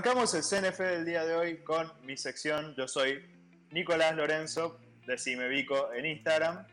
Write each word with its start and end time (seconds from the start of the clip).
Arrancamos 0.00 0.32
el 0.32 0.42
CNF 0.42 0.78
del 0.78 1.04
día 1.04 1.26
de 1.26 1.34
hoy 1.34 1.56
con 1.58 1.92
mi 2.06 2.16
sección. 2.16 2.74
Yo 2.74 2.88
soy 2.88 3.22
Nicolás 3.70 4.16
Lorenzo, 4.16 4.80
de 5.06 5.48
Vico 5.48 5.92
en 5.92 6.06
Instagram. 6.06 6.66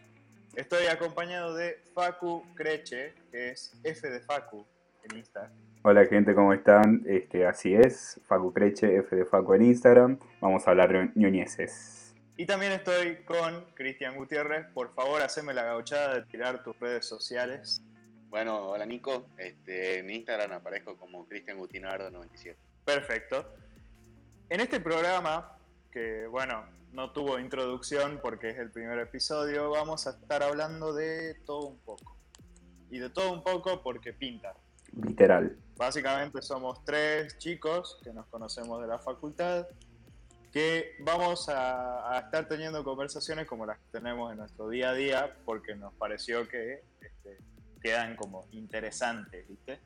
Estoy 0.55 0.85
acompañado 0.85 1.53
de 1.53 1.75
Facu 1.93 2.45
Creche, 2.55 3.15
que 3.29 3.49
es 3.49 3.77
F 3.83 4.09
de 4.09 4.21
Facu 4.21 4.65
en 5.03 5.17
Instagram. 5.17 5.51
Hola 5.81 6.05
gente, 6.05 6.33
¿cómo 6.33 6.53
están? 6.53 7.03
Este, 7.05 7.45
así 7.45 7.73
es, 7.73 8.21
Facu 8.29 8.53
Creche, 8.53 8.95
F 8.95 9.13
de 9.13 9.25
Facu 9.25 9.55
en 9.55 9.63
Instagram. 9.63 10.17
Vamos 10.39 10.65
a 10.65 10.71
hablar 10.71 10.93
de 10.93 11.11
ñoñeses. 11.15 12.15
Y 12.37 12.45
también 12.45 12.71
estoy 12.71 13.25
con 13.25 13.65
Cristian 13.73 14.15
Gutiérrez. 14.15 14.67
Por 14.67 14.93
favor, 14.93 15.21
haceme 15.21 15.53
la 15.53 15.65
gauchada 15.65 16.15
de 16.15 16.21
tirar 16.27 16.63
tus 16.63 16.79
redes 16.79 17.05
sociales. 17.05 17.83
Bueno, 18.29 18.69
hola 18.69 18.85
Nico. 18.85 19.27
Este, 19.37 19.99
en 19.99 20.11
Instagram 20.11 20.53
aparezco 20.53 20.95
como 20.95 21.27
Cristian 21.27 21.57
Gutinardo 21.57 22.09
97. 22.09 22.66
Perfecto. 22.87 23.45
En 24.49 24.61
este 24.61 24.79
programa, 24.79 25.57
que 25.91 26.25
bueno, 26.27 26.63
no 26.93 27.11
tuvo 27.11 27.37
introducción 27.37 28.17
porque 28.23 28.51
es 28.51 28.57
el 28.59 28.71
primer 28.71 28.97
episodio, 28.99 29.69
vamos 29.71 30.07
a 30.07 30.11
estar 30.11 30.41
hablando 30.41 30.93
de 30.93 31.33
todo 31.45 31.67
un 31.67 31.77
poco. 31.79 32.15
Y 32.89 32.99
de 32.99 33.09
todo 33.09 33.33
un 33.33 33.43
poco 33.43 33.83
porque 33.83 34.13
pinta. 34.13 34.55
Literal. 35.05 35.57
Básicamente 35.75 36.41
somos 36.41 36.85
tres 36.85 37.37
chicos 37.39 37.99
que 38.05 38.13
nos 38.13 38.25
conocemos 38.27 38.81
de 38.81 38.87
la 38.87 38.99
facultad, 38.99 39.67
que 40.53 40.95
vamos 41.01 41.49
a, 41.49 42.17
estar 42.23 42.47
teniendo 42.47 42.85
conversaciones 42.85 43.47
como 43.47 43.65
las 43.65 43.79
que 43.79 43.99
tenemos 43.99 44.31
en 44.31 44.37
nuestro 44.37 44.69
día 44.69 44.91
a 44.91 44.93
día, 44.93 45.35
porque 45.43 45.75
nos 45.75 45.93
pareció 45.95 46.47
que 46.47 46.85
este, 47.01 47.37
quedan 47.81 48.15
como 48.15 48.47
interesantes, 48.53 49.45
¿viste? 49.45 49.81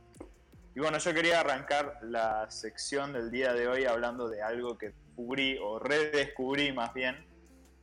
Y 0.74 0.80
bueno, 0.80 0.98
yo 1.00 1.14
quería 1.14 1.42
arrancar 1.42 2.00
la 2.02 2.50
sección 2.50 3.12
del 3.12 3.30
día 3.30 3.54
de 3.54 3.68
hoy 3.68 3.84
hablando 3.86 4.30
de 4.30 4.42
algo 4.42 4.78
que 4.78 4.92
descubrí 4.92 5.58
o 5.62 5.80
redescubrí 5.80 6.72
más 6.72 6.94
bien 6.94 7.26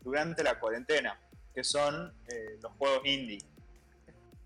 durante 0.00 0.42
la 0.42 0.58
cuarentena, 0.58 1.20
que 1.54 1.62
son 1.64 2.14
eh, 2.28 2.58
los 2.62 2.72
juegos 2.72 3.02
indie. 3.04 3.40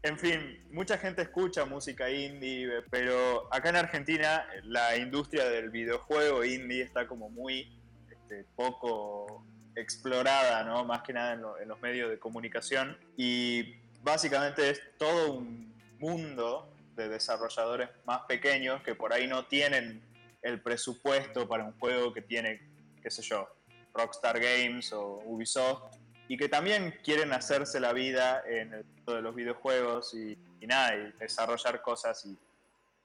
En 0.03 0.19
fin, 0.19 0.65
mucha 0.73 0.99
gente 0.99 1.23
escucha 1.23 1.65
música 1.65 2.11
indie, 2.11 2.69
pero 2.91 3.47
acá 3.55 3.69
en 3.69 3.77
Argentina 3.77 4.45
la 4.65 4.97
industria 4.97 5.49
del 5.49 5.71
videojuego 5.71 6.45
indie 6.45 6.83
está 6.83 7.07
como 7.07 7.31
muy 7.31 7.81
este, 8.11 8.45
poco 8.57 9.47
explorada, 9.77 10.65
¿no? 10.65 10.85
Más 10.85 11.03
que 11.03 11.13
nada 11.13 11.35
en, 11.35 11.45
en 11.63 11.69
los 11.69 11.81
medios 11.81 12.11
de 12.11 12.19
comunicación. 12.19 12.99
Y 13.17 13.77
básicamente 14.03 14.69
es 14.69 14.83
todo 14.99 15.35
un 15.35 15.73
mundo 16.01 16.72
de 16.95 17.09
desarrolladores 17.09 17.89
más 18.05 18.23
pequeños 18.23 18.83
que 18.83 18.95
por 18.95 19.13
ahí 19.13 19.27
no 19.27 19.47
tienen 19.47 20.03
el 20.43 20.61
presupuesto 20.61 21.49
para 21.49 21.65
un 21.65 21.73
juego 21.79 22.13
que 22.13 22.23
tiene, 22.23 22.61
qué 23.03 23.11
sé 23.11 23.23
yo, 23.23 23.49
Rockstar 23.95 24.41
Games 24.41 24.93
o 24.93 25.23
Ubisoft, 25.25 25.97
y 26.29 26.37
que 26.37 26.49
también 26.49 26.95
quieren 27.05 27.33
hacerse 27.33 27.79
la 27.81 27.93
vida 27.93 28.43
en 28.47 28.73
el 28.73 28.85
mundo 28.85 29.15
de 29.15 29.23
los 29.23 29.35
videojuegos 29.35 30.15
y, 30.15 30.39
nada, 30.67 30.97
y 30.97 31.13
desarrollar 31.19 31.83
cosas 31.83 32.25
y 32.25 32.39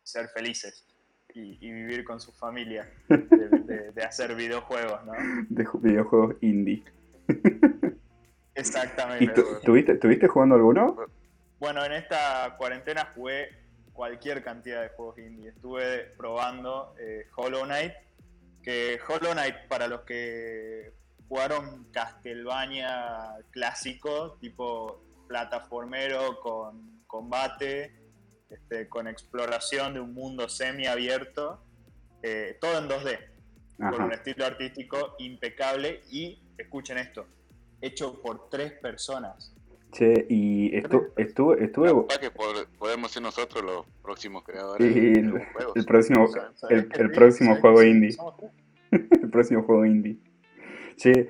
ser 0.03 0.29
felices 0.29 0.85
y, 1.33 1.71
vivir 1.71 2.03
con 2.03 2.19
su 2.19 2.31
familia 2.31 2.89
de, 3.09 4.03
hacer 4.03 4.35
videojuegos, 4.35 5.05
¿no? 5.05 5.13
De 5.49 5.67
videojuegos 5.81 6.35
indie. 6.41 6.83
Exactamente. 8.55 9.43
¿Tuviste 9.63 10.27
jugando 10.27 10.55
alguno? 10.55 10.97
Bueno, 11.59 11.83
en 11.85 11.93
esta 11.93 12.55
cuarentena 12.57 13.11
jugué 13.13 13.49
cualquier 13.97 14.43
cantidad 14.43 14.83
de 14.83 14.89
juegos 14.89 15.17
indie. 15.17 15.49
Estuve 15.49 16.13
probando 16.17 16.93
eh, 16.99 17.25
Hollow 17.35 17.65
Knight, 17.65 17.93
que 18.61 18.99
Hollow 19.05 19.31
Knight 19.31 19.67
para 19.67 19.87
los 19.87 20.01
que 20.01 20.93
jugaron 21.27 21.85
Castlevania 21.91 23.37
clásico, 23.49 24.37
tipo 24.39 25.01
plataformero 25.27 26.39
con 26.39 27.01
combate, 27.07 27.95
este, 28.51 28.87
con 28.87 29.07
exploración 29.07 29.95
de 29.95 29.99
un 29.99 30.13
mundo 30.13 30.47
semiabierto, 30.47 31.59
eh, 32.21 32.55
todo 32.61 32.77
en 32.77 32.87
2D, 32.87 33.19
con 33.77 34.03
un 34.03 34.13
estilo 34.13 34.45
artístico 34.45 35.15
impecable 35.17 36.03
y, 36.11 36.39
escuchen 36.55 36.99
esto, 36.99 37.25
hecho 37.81 38.21
por 38.21 38.47
tres 38.49 38.73
personas. 38.73 39.56
Che, 39.91 40.25
y 40.29 40.75
estu 40.75 41.07
estuve... 41.15 41.63
estuve... 41.63 41.89
que 42.19 42.31
podemos 42.77 43.11
ser 43.11 43.23
nosotros 43.23 43.63
los 43.63 43.85
próximos 44.03 44.43
creadores 44.43 44.95
el, 44.95 45.41
el, 45.75 45.85
próximo, 45.85 46.27
el, 46.69 47.11
próximo 47.11 47.55
juego 47.55 47.83
indie. 47.83 48.15
el 48.91 49.29
próximo 49.29 49.63
juego 49.63 49.85
indie. 49.85 50.17
Che, 50.97 51.29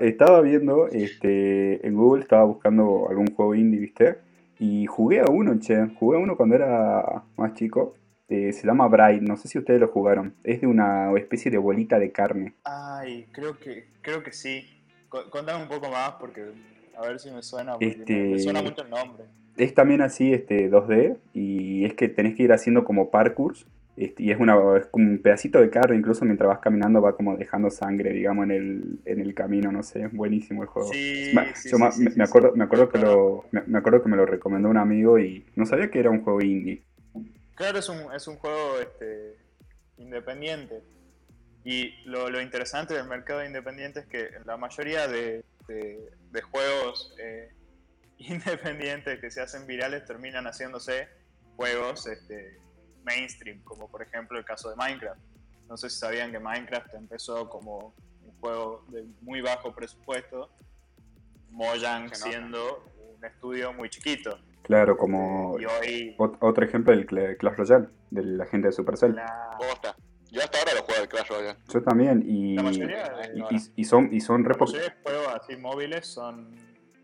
estaba 0.00 0.40
viendo 0.40 0.88
este, 0.88 1.86
en 1.86 1.94
Google, 1.94 2.22
estaba 2.22 2.44
buscando 2.44 3.06
algún 3.08 3.32
juego 3.34 3.54
indie, 3.54 3.80
¿viste? 3.80 4.18
Y 4.58 4.86
jugué 4.86 5.20
a 5.20 5.30
uno, 5.30 5.58
che. 5.58 5.88
Jugué 5.98 6.18
a 6.18 6.20
uno 6.20 6.36
cuando 6.36 6.54
era 6.54 7.24
más 7.36 7.54
chico. 7.54 7.94
Eh, 8.28 8.52
se 8.52 8.66
llama 8.66 8.86
Bright, 8.86 9.22
no 9.22 9.36
sé 9.36 9.48
si 9.48 9.58
ustedes 9.58 9.80
lo 9.80 9.88
jugaron. 9.88 10.36
Es 10.44 10.60
de 10.60 10.68
una 10.68 11.12
especie 11.18 11.50
de 11.50 11.58
bolita 11.58 11.98
de 11.98 12.12
carne. 12.12 12.54
Ay, 12.62 13.26
creo 13.32 13.58
que, 13.58 13.88
creo 14.02 14.22
que 14.22 14.32
sí. 14.32 14.64
Contame 15.08 15.62
un 15.62 15.68
poco 15.68 15.90
más 15.90 16.12
porque 16.20 16.52
a 17.00 17.08
ver 17.08 17.18
si 17.18 17.30
me 17.30 17.42
suena, 17.42 17.76
este, 17.80 18.14
me 18.14 18.38
suena 18.38 18.62
mucho 18.62 18.82
el 18.82 18.90
nombre. 18.90 19.24
Es 19.56 19.74
también 19.74 20.02
así 20.02 20.32
este 20.32 20.70
2D 20.70 21.16
y 21.34 21.84
es 21.84 21.94
que 21.94 22.08
tenés 22.08 22.36
que 22.36 22.44
ir 22.44 22.52
haciendo 22.52 22.84
como 22.84 23.10
parkours 23.10 23.66
este, 23.96 24.22
y 24.22 24.30
es, 24.30 24.40
una, 24.40 24.56
es 24.78 24.86
como 24.86 25.10
un 25.10 25.18
pedacito 25.18 25.60
de 25.60 25.68
carro, 25.68 25.94
incluso 25.94 26.24
mientras 26.24 26.48
vas 26.48 26.60
caminando 26.60 27.02
va 27.02 27.16
como 27.16 27.36
dejando 27.36 27.70
sangre, 27.70 28.12
digamos, 28.12 28.44
en 28.44 28.50
el, 28.50 28.98
en 29.04 29.20
el 29.20 29.34
camino, 29.34 29.70
no 29.72 29.82
sé, 29.82 30.04
es 30.04 30.12
buenísimo 30.12 30.62
el 30.62 30.68
juego. 30.68 30.90
Sí, 30.90 31.32
yo 31.70 31.78
me, 31.78 32.24
acuerdo, 32.24 32.52
me, 32.54 32.64
acuerdo 32.64 32.88
que 32.88 32.98
lo, 32.98 33.44
me, 33.50 33.78
acuerdo 33.78 34.02
que 34.02 34.08
me 34.08 34.16
lo 34.16 34.24
recomendó 34.24 34.70
un 34.70 34.78
amigo 34.78 35.18
y 35.18 35.44
no 35.54 35.66
sabía 35.66 35.90
que 35.90 36.00
era 36.00 36.08
un 36.08 36.22
juego 36.22 36.40
indie. 36.40 36.82
Claro, 37.54 37.78
es 37.78 37.88
un, 37.90 38.10
es 38.14 38.26
un 38.26 38.36
juego 38.36 38.78
este, 38.80 39.36
independiente. 39.98 40.80
Y 41.62 41.92
lo, 42.06 42.30
lo 42.30 42.40
interesante 42.40 42.94
del 42.94 43.06
mercado 43.06 43.44
independiente 43.44 44.00
es 44.00 44.06
que 44.06 44.30
la 44.46 44.56
mayoría 44.56 45.08
de, 45.08 45.44
de, 45.74 46.42
juegos 46.42 47.14
eh, 47.18 47.52
independientes 48.18 49.20
que 49.20 49.30
se 49.30 49.40
hacen 49.40 49.66
virales 49.66 50.04
terminan 50.04 50.44
haciéndose 50.44 51.08
juegos 51.56 52.06
este, 52.06 52.58
mainstream, 53.04 53.62
como 53.62 53.88
por 53.88 54.02
ejemplo 54.02 54.38
el 54.38 54.44
caso 54.44 54.70
de 54.70 54.76
Minecraft. 54.76 55.20
No 55.68 55.76
sé 55.76 55.88
si 55.88 55.98
sabían 55.98 56.32
que 56.32 56.38
Minecraft 56.38 56.94
empezó 56.94 57.48
como 57.48 57.94
un 58.24 58.32
juego 58.40 58.84
de 58.88 59.04
muy 59.20 59.40
bajo 59.40 59.74
presupuesto, 59.74 60.50
Mojang 61.50 62.14
siendo 62.14 62.84
un 63.16 63.24
estudio 63.24 63.72
muy 63.72 63.88
chiquito. 63.88 64.38
Claro, 64.62 64.96
como 64.96 65.56
otro 66.18 66.64
ejemplo 66.64 66.92
el 66.92 67.06
Clash 67.06 67.56
Royale, 67.56 67.88
de 68.10 68.22
la 68.22 68.46
gente 68.46 68.68
de 68.68 68.72
Supercell. 68.72 69.14
La... 69.14 69.58
Yo 70.30 70.40
hasta 70.42 70.58
ahora 70.58 70.74
lo 70.74 70.82
juego 70.82 71.02
el 71.02 71.08
Clash 71.08 71.28
Royale. 71.28 71.58
Yo 71.72 71.82
también, 71.82 72.22
y, 72.26 72.56
y, 73.76 73.84
son, 73.84 74.12
y 74.12 74.20
son 74.20 74.44
re 74.44 74.54
Los 74.58 74.70
juegos 75.02 75.28
así 75.34 75.56
móviles 75.56 76.06
son, 76.06 76.54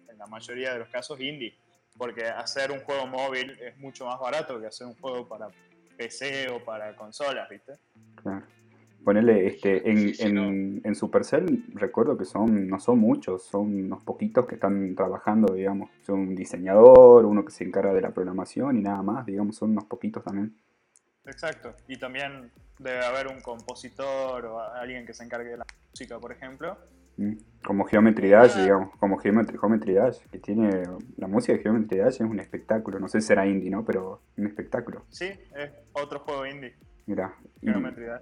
en 0.09 0.19
la 0.19 0.27
mayoría 0.27 0.73
de 0.73 0.81
los 0.81 0.89
casos, 0.89 1.21
indie. 1.21 1.59
Porque 1.97 2.25
hacer 2.25 2.71
un 2.71 2.81
juego 2.81 3.07
móvil 3.07 3.59
es 3.61 3.77
mucho 3.79 4.07
más 4.07 4.21
barato 4.21 4.61
que 4.61 4.67
hacer 4.67 4.87
un 4.87 4.95
juego 4.95 5.27
para 5.27 5.49
PC 5.97 6.49
o 6.51 6.63
para 6.65 6.95
consolas, 6.95 7.49
¿viste? 7.49 7.73
Claro. 8.23 8.45
Ponele, 9.05 9.47
este, 9.47 9.89
en, 9.89 10.13
en, 10.19 10.81
en, 10.83 10.95
Supercell 10.97 11.65
recuerdo 11.75 12.19
que 12.19 12.25
son, 12.25 12.67
no 12.67 12.81
son 12.81 12.99
muchos, 12.99 13.45
son 13.45 13.85
unos 13.85 14.03
poquitos 14.03 14.47
que 14.47 14.57
están 14.57 14.97
trabajando, 14.97 15.55
digamos. 15.55 15.91
Son 16.03 16.19
un 16.19 16.35
diseñador, 16.35 17.25
uno 17.25 17.45
que 17.45 17.53
se 17.53 17.63
encarga 17.63 17.95
de 17.95 18.01
la 18.01 18.11
programación 18.11 18.77
y 18.77 18.83
nada 18.83 19.03
más, 19.03 19.25
digamos, 19.25 19.57
son 19.57 19.71
unos 19.71 19.85
poquitos 19.85 20.25
también. 20.25 20.57
Exacto, 21.27 21.75
y 21.89 21.99
también 21.99 22.51
debe 22.79 23.05
haber 23.05 23.29
un 23.29 23.41
compositor 23.41 24.45
o 24.47 24.61
alguien 24.61 25.07
que 25.07 25.15
se 25.15 25.25
encargue 25.25 25.51
de 25.51 25.57
la 25.59 25.67
música, 25.91 26.19
por 26.19 26.33
ejemplo. 26.33 26.77
Mm, 27.17 27.33
como 27.65 27.85
Geometry 27.87 28.31
Dash, 28.31 28.57
digamos, 28.57 28.95
como 28.99 29.19
Geometry, 29.19 29.59
Geometry 29.59 29.95
Dash, 29.95 30.19
que 30.31 30.39
tiene 30.39 30.83
la 31.17 31.27
música 31.27 31.55
de 31.55 31.63
Geometry 31.63 31.99
Dash 31.99 32.15
es 32.15 32.21
un 32.21 32.39
espectáculo, 32.39 32.99
no 32.99 33.09
sé 33.09 33.21
si 33.21 33.29
será 33.29 33.47
indie, 33.47 33.71
¿no? 33.71 33.85
Pero 33.85 34.23
un 34.37 34.47
espectáculo. 34.47 35.05
Sí, 35.11 35.27
es 35.27 35.71
otro 35.93 36.21
juego 36.21 36.47
indie. 36.47 36.75
Mira, 37.07 37.37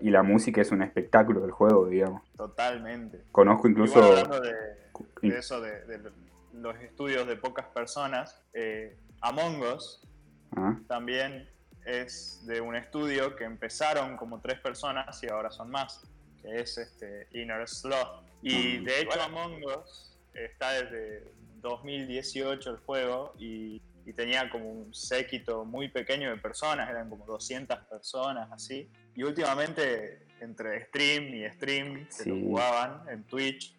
y, 0.00 0.10
la 0.10 0.22
música 0.22 0.60
es 0.60 0.70
un 0.70 0.82
espectáculo 0.82 1.40
del 1.40 1.52
juego, 1.52 1.86
digamos. 1.86 2.22
Totalmente. 2.36 3.24
Conozco 3.32 3.66
incluso... 3.66 4.02
hablando 4.02 4.40
de, 4.40 5.38
eso, 5.38 5.62
de, 5.62 6.12
los 6.52 6.76
estudios 6.76 7.26
de 7.26 7.36
pocas 7.36 7.66
personas, 7.68 8.44
eh, 8.52 8.98
Among 9.22 9.62
Us 9.62 10.06
ah. 10.54 10.78
también 10.86 11.48
es 11.84 12.44
de 12.46 12.60
un 12.60 12.76
estudio 12.76 13.36
que 13.36 13.44
empezaron 13.44 14.16
como 14.16 14.40
tres 14.40 14.58
personas 14.60 15.22
y 15.22 15.28
ahora 15.28 15.50
son 15.50 15.70
más, 15.70 16.02
que 16.40 16.60
es 16.60 16.78
este 16.78 17.28
Inner 17.32 17.68
Sloth. 17.68 18.24
Y 18.42 18.78
de 18.84 19.00
hecho 19.00 19.22
Among 19.22 19.64
Us 19.64 20.16
está 20.34 20.72
desde 20.72 21.24
2018 21.60 22.70
el 22.70 22.76
juego 22.78 23.34
y 23.38 23.80
y 24.06 24.12
tenía 24.12 24.50
como 24.50 24.70
un 24.70 24.94
séquito 24.94 25.64
muy 25.64 25.88
pequeño 25.88 26.30
de 26.30 26.36
personas, 26.36 26.90
eran 26.90 27.08
como 27.08 27.24
200 27.24 27.78
personas 27.86 28.50
así. 28.52 28.88
Y 29.14 29.22
últimamente, 29.22 30.26
entre 30.40 30.84
stream 30.86 31.34
y 31.34 31.50
stream, 31.52 32.06
que 32.06 32.28
lo 32.28 32.36
jugaban 32.36 33.08
en 33.08 33.24
Twitch, 33.24 33.74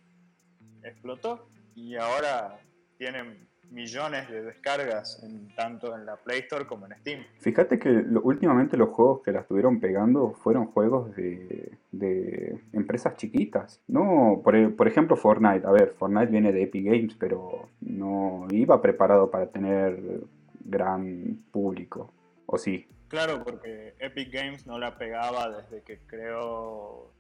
explotó. 0.84 1.48
Y 1.76 1.96
ahora 1.96 2.60
tienen 2.98 3.48
millones 3.72 4.30
de 4.30 4.42
descargas 4.42 5.22
en, 5.24 5.54
tanto 5.56 5.96
en 5.96 6.06
la 6.06 6.16
Play 6.18 6.40
Store 6.42 6.66
como 6.66 6.86
en 6.86 6.94
Steam. 7.00 7.24
Fíjate 7.40 7.78
que 7.80 7.90
últimamente 8.24 8.78
los 8.78 8.90
juegos 8.90 9.22
que 9.24 9.32
la 9.32 9.42
estuvieron 9.42 9.80
pegando 9.80 10.32
fueron 10.32 10.68
juegos 10.68 11.16
de, 11.16 11.78
de 11.92 12.60
empresas 12.74 13.16
chiquitas. 13.18 13.82
No, 13.88 14.42
por, 14.44 14.76
por, 14.76 14.88
ejemplo 14.88 15.16
Fortnite. 15.16 15.66
A 15.68 15.72
ver, 15.72 15.94
Fortnite 15.98 16.32
viene 16.32 16.52
de 16.52 16.64
Epic 16.64 16.86
Games, 16.86 17.16
pero 17.20 17.70
no 17.82 18.48
iba 18.52 18.82
preparado 18.82 19.30
para 19.30 19.48
tener 19.48 20.22
gran 20.64 21.44
público. 21.52 22.12
¿O 22.46 22.58
sí? 22.58 22.88
Claro, 23.08 23.44
porque 23.44 23.94
Epic 24.00 24.32
Games 24.32 24.66
no 24.66 24.80
la 24.80 24.98
pegaba 24.98 25.50
desde 25.50 25.84
que 25.84 26.00
creó 26.06 27.12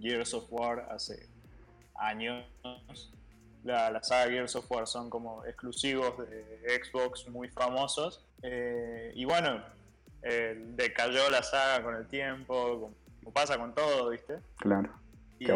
Gears 0.00 0.34
of 0.34 0.46
War 0.50 0.88
hace 0.90 1.28
años 1.94 2.44
la, 3.64 4.02
saga 4.02 4.30
Gears 4.30 4.56
of 4.56 4.70
War 4.70 4.86
son 4.86 5.10
como 5.10 5.44
exclusivos 5.44 6.18
de 6.18 6.82
Xbox 6.82 7.28
muy 7.28 7.48
famosos. 7.48 8.26
Eh, 8.42 9.12
y 9.14 9.24
bueno, 9.24 9.62
eh, 10.22 10.56
decayó 10.74 11.30
la 11.30 11.42
saga 11.42 11.82
con 11.82 11.96
el 11.96 12.06
tiempo, 12.06 12.92
como 13.22 13.32
pasa 13.32 13.58
con 13.58 13.74
todo, 13.74 14.10
¿viste? 14.10 14.38
Claro. 14.56 14.90
Y, 15.38 15.46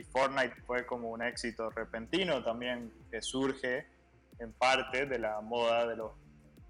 y, 0.00 0.02
Fortnite 0.04 0.54
fue 0.66 0.86
como 0.86 1.10
un 1.10 1.22
éxito 1.22 1.68
repentino 1.68 2.42
también 2.42 2.90
que 3.10 3.20
surge 3.20 3.86
en 4.38 4.52
parte 4.52 5.04
de 5.04 5.18
la 5.18 5.42
moda 5.42 5.86
de 5.86 5.96
los 5.96 6.12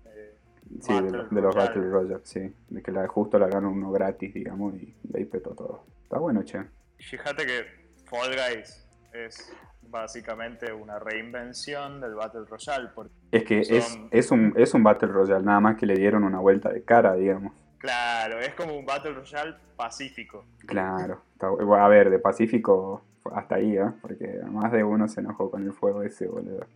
eh, 0.06 0.34
sí, 0.80 0.92
de, 0.92 1.40
los 1.40 1.54
Battle 1.54 1.82
Royale, 1.82 2.20
sí. 2.24 2.52
De 2.68 2.82
que 2.82 2.90
la, 2.90 3.06
justo 3.06 3.38
la 3.38 3.46
ganó 3.46 3.70
uno 3.70 3.92
gratis, 3.92 4.34
digamos, 4.34 4.74
y 4.74 4.94
de 5.04 5.20
ahí 5.20 5.24
petó 5.24 5.50
todo. 5.50 5.84
Está 6.02 6.18
bueno, 6.18 6.42
che. 6.42 6.64
Fíjate 6.98 7.46
que 7.46 7.66
Fall 8.06 8.34
Guys 8.34 8.84
es 9.12 9.52
básicamente 9.90 10.72
una 10.72 10.98
reinvención 10.98 12.00
del 12.00 12.14
Battle 12.14 12.44
Royale. 12.48 12.88
Porque 12.94 13.12
es 13.32 13.44
que 13.44 13.60
es, 13.60 13.98
es, 14.10 14.30
un, 14.30 14.52
es 14.56 14.74
un 14.74 14.82
Battle 14.82 15.08
Royale, 15.08 15.44
nada 15.44 15.60
más 15.60 15.76
que 15.76 15.86
le 15.86 15.94
dieron 15.94 16.24
una 16.24 16.38
vuelta 16.38 16.70
de 16.70 16.82
cara, 16.82 17.14
digamos. 17.14 17.52
Claro, 17.78 18.40
es 18.40 18.54
como 18.54 18.76
un 18.76 18.84
Battle 18.84 19.12
Royale 19.12 19.54
pacífico. 19.76 20.44
Claro, 20.66 21.22
a 21.40 21.88
ver, 21.88 22.10
de 22.10 22.18
pacífico 22.18 23.02
hasta 23.34 23.56
ahí, 23.56 23.76
¿eh? 23.76 23.90
Porque 24.00 24.40
más 24.50 24.72
de 24.72 24.84
uno 24.84 25.08
se 25.08 25.20
enojó 25.20 25.50
con 25.50 25.64
el 25.64 25.72
fuego 25.72 26.02
ese, 26.02 26.26
boludo. 26.26 26.66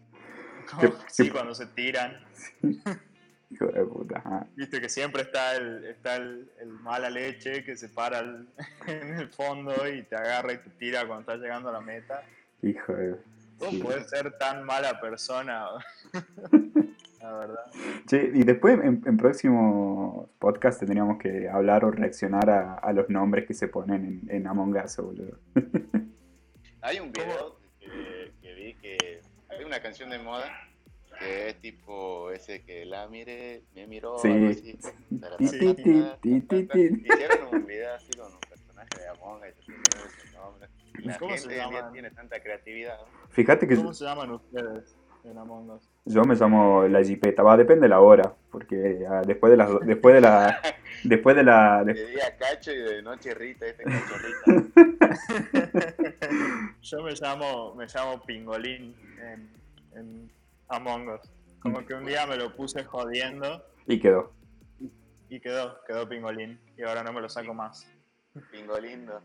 sí, 1.08 1.30
cuando 1.30 1.54
se 1.54 1.66
tiran. 1.66 2.18
Hijo 3.50 3.66
de 3.66 3.84
puta. 3.84 4.46
Viste 4.54 4.80
que 4.80 4.88
siempre 4.88 5.22
está 5.22 5.56
el, 5.56 5.84
está 5.84 6.16
el, 6.16 6.48
mala 6.82 7.10
leche 7.10 7.64
que 7.64 7.76
se 7.76 7.88
para 7.88 8.20
en 8.86 9.14
el 9.14 9.28
fondo 9.28 9.88
y 9.88 10.04
te 10.04 10.14
agarra 10.14 10.52
y 10.52 10.58
te 10.58 10.70
tira 10.70 11.04
cuando 11.06 11.20
estás 11.22 11.40
llegando 11.40 11.68
a 11.68 11.72
la 11.72 11.80
meta. 11.80 12.22
Hijo 12.62 12.92
de... 12.92 13.16
¿Cómo 13.58 13.80
puedes 13.80 14.08
ser 14.08 14.36
tan 14.38 14.64
mala 14.64 15.00
persona? 15.00 15.66
la 17.20 17.32
verdad. 17.32 17.66
y 18.10 18.42
después 18.44 18.78
en, 18.82 19.02
en 19.06 19.16
próximos 19.16 20.28
podcasts 20.38 20.80
tendríamos 20.80 21.18
que 21.18 21.48
hablar 21.48 21.84
o 21.84 21.90
reaccionar 21.90 22.48
a, 22.50 22.92
los 22.92 23.08
nombres 23.10 23.46
que 23.46 23.54
se 23.54 23.68
ponen 23.68 24.22
en, 24.28 24.46
Among 24.46 24.76
Us, 24.76 24.96
boludo. 24.96 25.38
Hay 26.82 26.98
un 26.98 27.12
video 27.12 27.58
que, 27.78 28.54
vi 28.54 28.74
que 28.74 29.20
hay 29.50 29.64
una 29.64 29.80
canción 29.82 30.08
de 30.08 30.18
moda 30.18 30.50
que 31.18 31.50
es 31.50 31.60
tipo 31.60 32.30
ese 32.30 32.62
que 32.62 32.86
la 32.86 33.06
mire, 33.06 33.64
me 33.74 33.86
miró, 33.86 34.18
sí. 34.18 34.30
así. 34.30 34.78
Hicieron 36.22 37.52
un 37.52 37.66
video 37.66 37.94
así 37.94 38.12
con 38.16 38.32
un 38.32 38.40
personaje 38.40 38.98
de 38.98 39.08
Among 39.08 39.42
Us, 39.42 40.79
la 41.02 41.18
¿Cómo 41.18 41.32
gente 41.32 41.48
se 41.50 41.56
llama? 41.56 41.92
tiene 41.92 42.10
tanta 42.10 42.40
creatividad. 42.40 42.98
Fíjate 43.30 43.66
que. 43.66 43.76
¿Cómo 43.76 43.92
se 43.92 44.04
llaman 44.04 44.30
ustedes 44.30 44.96
en 45.24 45.38
Among 45.38 45.70
Us? 45.70 45.90
Yo 46.04 46.24
me 46.24 46.34
llamo 46.34 46.88
la 46.88 47.02
jipeta, 47.02 47.42
va, 47.42 47.56
depende 47.56 47.82
de 47.82 47.90
la 47.90 48.00
hora, 48.00 48.34
porque 48.50 49.04
ah, 49.08 49.22
después 49.26 49.50
de 49.50 49.56
la 49.56 49.78
después 49.82 50.14
de 50.14 50.20
la 50.20 50.60
después 51.04 51.36
de 51.36 51.42
la 51.44 51.84
de... 51.84 51.94
día 51.94 52.36
cacho 52.36 52.72
y 52.72 52.78
de 52.78 53.02
noche 53.02 53.34
rita, 53.34 53.66
este 53.66 53.84
cacho 53.84 54.14
Yo 56.82 57.02
me 57.02 57.12
llamo 57.12 57.74
me 57.74 57.86
llamo 57.86 58.22
Pingolín 58.22 58.94
en, 59.22 59.50
en 59.94 60.30
Among 60.68 61.08
Us. 61.10 61.20
Como 61.60 61.84
que 61.84 61.94
un 61.94 62.06
día 62.06 62.26
me 62.26 62.36
lo 62.36 62.56
puse 62.56 62.84
jodiendo 62.84 63.62
y 63.86 64.00
quedó. 64.00 64.32
Y 65.28 65.40
quedó, 65.40 65.80
quedó 65.86 66.08
Pingolín 66.08 66.58
y 66.76 66.82
ahora 66.82 67.04
no 67.04 67.12
me 67.12 67.20
lo 67.20 67.28
saco 67.28 67.54
más. 67.54 67.86
Pingolindo. 68.50 69.20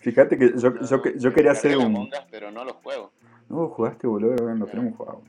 Fíjate 0.00 0.38
que 0.38 0.52
yo, 0.56 0.80
yo, 0.80 1.02
yo 1.16 1.32
quería 1.32 1.52
hacer 1.52 1.76
un. 1.76 2.10
pero 2.30 2.50
no 2.50 2.64
los 2.64 2.76
juegos. 2.76 3.12
No, 3.48 3.68
jugaste, 3.68 4.06
boludo, 4.06 4.54
no 4.54 4.66
tenemos 4.66 4.96
jugado. 4.96 5.22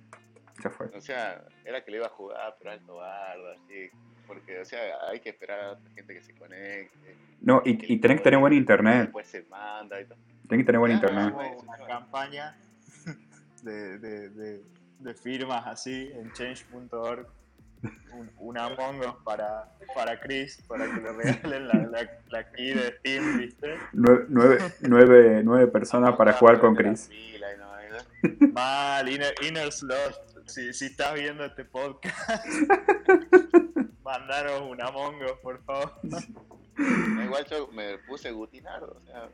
Ya 0.63 0.69
fue. 0.69 0.87
O 0.87 1.01
sea, 1.01 1.43
era 1.63 1.83
que 1.83 1.91
le 1.91 1.97
iba 1.97 2.07
a 2.07 2.09
jugar, 2.09 2.55
pero 2.59 2.71
alto 2.71 2.95
bardo, 2.95 3.51
así. 3.51 3.89
Porque, 4.27 4.59
o 4.59 4.65
sea, 4.65 4.79
hay 5.09 5.21
que 5.21 5.29
esperar 5.29 5.59
a 5.59 5.71
la 5.73 5.79
gente 5.95 6.13
que 6.13 6.21
se 6.21 6.35
conecte. 6.35 7.15
No, 7.41 7.61
y, 7.65 7.93
y 7.93 7.97
tenés 7.97 8.17
que 8.17 8.23
tener 8.25 8.39
buen 8.39 8.53
internet. 8.53 9.03
Después 9.03 9.27
se 9.27 9.43
manda 9.43 9.99
y 9.99 10.05
todo. 10.05 10.17
Tenés 10.47 10.63
que 10.63 10.67
tener 10.67 10.79
buen 10.79 10.91
internet. 10.91 11.33
Una 11.63 11.77
campaña 11.87 12.55
de, 13.63 13.97
de, 13.97 14.29
de, 14.29 14.61
de 14.99 15.13
firmas 15.13 15.65
así 15.65 16.11
en 16.13 16.31
change.org 16.33 17.27
un, 18.13 18.31
un 18.37 18.57
Among 18.57 18.99
Us 18.99 19.15
para, 19.23 19.69
para 19.93 20.19
Chris, 20.19 20.61
para 20.67 20.85
que 20.85 21.01
le 21.01 21.11
regalen 21.11 21.67
la, 21.67 22.07
la, 22.29 22.51
key 22.51 22.73
de 22.73 22.97
Steam, 22.97 23.37
¿viste? 23.37 23.77
Nueve, 23.93 24.25
nueve, 24.81 25.41
nueve, 25.43 25.67
personas 25.67 26.15
para 26.15 26.33
jugar 26.33 26.59
con 26.59 26.75
Chris. 26.75 27.09
Mal, 28.53 29.07
Inner, 29.07 29.33
Inner 29.47 29.71
Slot, 29.71 30.47
si, 30.47 30.73
si 30.73 30.85
estás 30.87 31.13
viendo 31.13 31.45
este 31.45 31.63
podcast, 31.65 32.45
mandaros 34.03 34.61
un 34.69 34.81
Among 34.81 35.23
Us, 35.23 35.39
por 35.41 35.63
favor. 35.63 35.93
Igual 37.23 37.45
yo 37.45 37.67
me 37.73 37.97
puse 37.99 38.31
Gutinardo, 38.31 38.97
o 38.97 39.05
sea, 39.05 39.29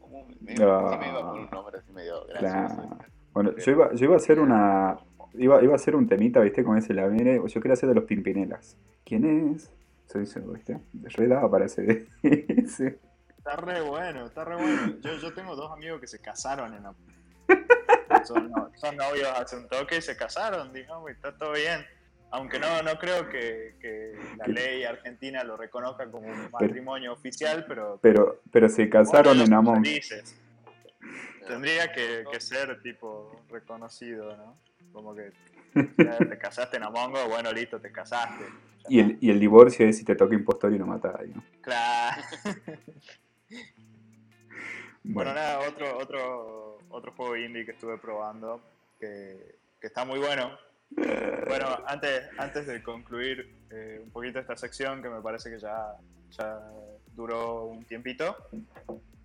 como, 0.00 0.26
me, 0.40 0.54
no. 0.54 0.98
me 0.98 1.08
iba 1.08 1.20
por 1.20 1.40
un 1.40 1.50
nombre 1.50 1.78
así 1.78 1.92
medio 1.92 2.26
gracioso. 2.26 2.98
Bueno, 3.32 3.54
yo 3.56 3.72
iba, 3.72 3.94
yo 3.94 4.04
iba 4.04 4.14
a 4.14 4.16
hacer 4.16 4.40
una, 4.40 4.98
Iba, 5.38 5.62
iba 5.62 5.74
a 5.74 5.78
ser 5.78 5.96
un 5.96 6.08
temita, 6.08 6.40
¿viste? 6.40 6.64
Con 6.64 6.78
ese 6.78 6.94
la 6.94 7.06
viene. 7.08 7.40
Yo 7.46 7.60
quería 7.60 7.74
hacer 7.74 7.88
de 7.88 7.94
los 7.94 8.04
Pimpinelas. 8.04 8.76
¿Quién 9.04 9.54
es? 9.54 9.70
Soy 10.06 10.24
yo, 10.24 10.52
¿viste? 10.52 10.78
Re 11.02 11.28
daba 11.28 11.50
para 11.50 11.66
ese. 11.66 12.06
Está 12.22 13.56
re 13.56 13.80
bueno, 13.80 14.26
está 14.26 14.44
re 14.44 14.56
bueno. 14.56 14.96
Yo, 15.00 15.16
yo 15.18 15.32
tengo 15.32 15.54
dos 15.54 15.70
amigos 15.70 16.00
que 16.00 16.08
se 16.08 16.20
casaron 16.20 16.74
en 16.74 16.82
la... 16.82 16.94
son, 18.24 18.52
son, 18.74 18.96
novios 18.96 19.28
hace 19.36 19.56
un 19.56 19.68
toque 19.68 19.98
y 19.98 20.02
se 20.02 20.16
casaron, 20.16 20.72
digamos, 20.72 21.08
y 21.10 21.12
está 21.12 21.36
todo 21.36 21.52
bien. 21.52 21.84
Aunque 22.30 22.58
no, 22.58 22.82
no 22.82 22.98
creo 22.98 23.28
que, 23.28 23.76
que 23.80 24.18
la 24.36 24.48
ley 24.48 24.82
argentina 24.82 25.44
lo 25.44 25.56
reconozca 25.56 26.10
como 26.10 26.26
un 26.26 26.50
matrimonio 26.50 27.12
oficial, 27.12 27.64
pero... 27.68 28.00
Pero, 28.02 28.40
pero 28.50 28.68
se 28.68 28.88
casaron 28.88 29.40
en 29.40 29.54
Amón. 29.54 29.84
Tendría 31.46 31.92
que, 31.92 32.24
que 32.30 32.40
ser 32.40 32.82
tipo 32.82 33.44
reconocido, 33.48 34.36
¿no? 34.36 34.56
Como 34.92 35.14
que 35.14 35.32
te 36.28 36.38
casaste 36.38 36.76
en 36.76 36.84
Among 36.84 37.12
Us, 37.14 37.28
bueno, 37.28 37.52
listo, 37.52 37.80
te 37.80 37.92
casaste. 37.92 38.44
Y 38.88 39.00
el, 39.00 39.18
y 39.20 39.30
el 39.30 39.40
divorcio 39.40 39.86
es 39.86 39.98
si 39.98 40.04
te 40.04 40.14
toca 40.14 40.34
impostor 40.34 40.72
y 40.72 40.78
lo 40.78 40.86
matas 40.86 41.14
¿no? 41.34 41.42
Claro. 41.60 42.22
bueno. 45.04 45.34
nada, 45.34 45.60
otro, 45.68 45.98
otro, 45.98 46.78
otro 46.90 47.12
juego 47.12 47.36
indie 47.36 47.64
que 47.64 47.72
estuve 47.72 47.98
probando 47.98 48.60
que, 49.00 49.58
que 49.80 49.86
está 49.88 50.04
muy 50.04 50.18
bueno. 50.18 50.56
Bueno, 50.90 51.66
antes, 51.86 52.28
antes 52.38 52.66
de 52.66 52.82
concluir 52.82 53.66
eh, 53.70 54.00
un 54.02 54.10
poquito 54.10 54.38
esta 54.38 54.56
sección, 54.56 55.02
que 55.02 55.08
me 55.08 55.20
parece 55.20 55.50
que 55.50 55.58
ya, 55.58 55.96
ya 56.30 56.60
duró 57.14 57.64
un 57.64 57.84
tiempito, 57.84 58.36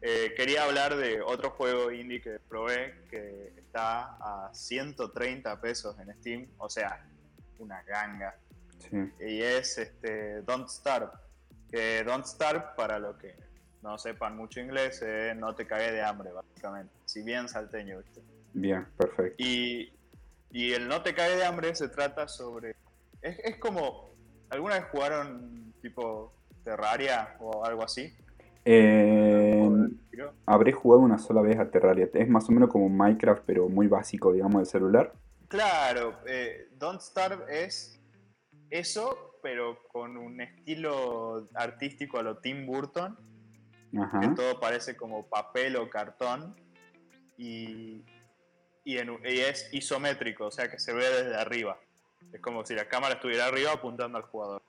eh, 0.01 0.33
quería 0.35 0.63
hablar 0.63 0.95
de 0.95 1.21
otro 1.21 1.51
juego 1.51 1.91
indie 1.91 2.21
que 2.21 2.39
probé 2.39 3.03
que 3.09 3.53
está 3.57 4.17
a 4.19 4.49
130 4.51 5.61
pesos 5.61 5.95
en 5.99 6.13
Steam, 6.19 6.47
o 6.57 6.69
sea, 6.69 7.05
una 7.59 7.83
ganga. 7.83 8.35
Y 9.19 9.41
es 9.41 9.77
este, 9.77 10.41
Don't 10.41 10.67
Starve. 10.67 11.11
Que 11.69 12.03
Don't 12.03 12.25
Starve, 12.25 12.63
para 12.75 12.97
los 12.97 13.15
que 13.17 13.35
no 13.83 13.97
sepan 13.97 14.35
mucho 14.35 14.59
inglés, 14.59 15.03
no 15.35 15.53
te 15.53 15.67
cague 15.67 15.91
de 15.91 16.01
hambre, 16.01 16.31
básicamente. 16.31 16.91
Si 17.05 17.21
bien 17.21 17.47
salteño, 17.47 17.99
¿viste? 17.99 18.21
Bien, 18.53 18.85
perfecto. 18.97 19.35
Y, 19.37 19.93
y 20.51 20.73
el 20.73 20.87
no 20.87 21.03
te 21.03 21.13
cague 21.13 21.35
de 21.35 21.45
hambre 21.45 21.75
se 21.75 21.89
trata 21.89 22.27
sobre. 22.27 22.75
Es, 23.21 23.37
es 23.43 23.57
como. 23.57 24.11
¿Alguna 24.49 24.75
vez 24.79 24.85
jugaron 24.91 25.73
tipo 25.81 26.33
Terraria 26.65 27.37
o 27.39 27.63
algo 27.63 27.83
así? 27.83 28.13
Eh, 28.65 29.50
habré 30.45 30.71
jugado 30.71 31.01
una 31.01 31.17
sola 31.17 31.41
vez 31.41 31.59
a 31.59 31.69
Terraria. 31.69 32.09
Es 32.13 32.29
más 32.29 32.47
o 32.49 32.51
menos 32.51 32.69
como 32.69 32.89
Minecraft, 32.89 33.43
pero 33.45 33.69
muy 33.69 33.87
básico, 33.87 34.31
digamos, 34.31 34.61
de 34.61 34.65
celular. 34.65 35.13
Claro, 35.47 36.17
eh, 36.27 36.69
Don't 36.77 37.01
Starve 37.01 37.43
es 37.49 37.99
eso, 38.69 39.37
pero 39.43 39.77
con 39.89 40.17
un 40.17 40.39
estilo 40.39 41.49
artístico 41.53 42.19
a 42.19 42.23
lo 42.23 42.37
Tim 42.37 42.65
Burton, 42.65 43.17
que 43.91 44.27
todo 44.29 44.59
parece 44.59 44.95
como 44.95 45.27
papel 45.27 45.75
o 45.75 45.89
cartón, 45.89 46.55
y, 47.37 48.05
y, 48.85 48.97
es 48.97 49.73
isométrico, 49.73 50.45
o 50.45 50.51
sea 50.51 50.69
que 50.69 50.79
se 50.79 50.93
ve 50.93 51.03
desde 51.03 51.35
arriba. 51.35 51.77
Es 52.31 52.39
como 52.39 52.65
si 52.65 52.73
la 52.73 52.87
cámara 52.87 53.15
estuviera 53.15 53.47
arriba 53.47 53.73
apuntando 53.73 54.17
al 54.17 54.23
jugador. 54.23 54.61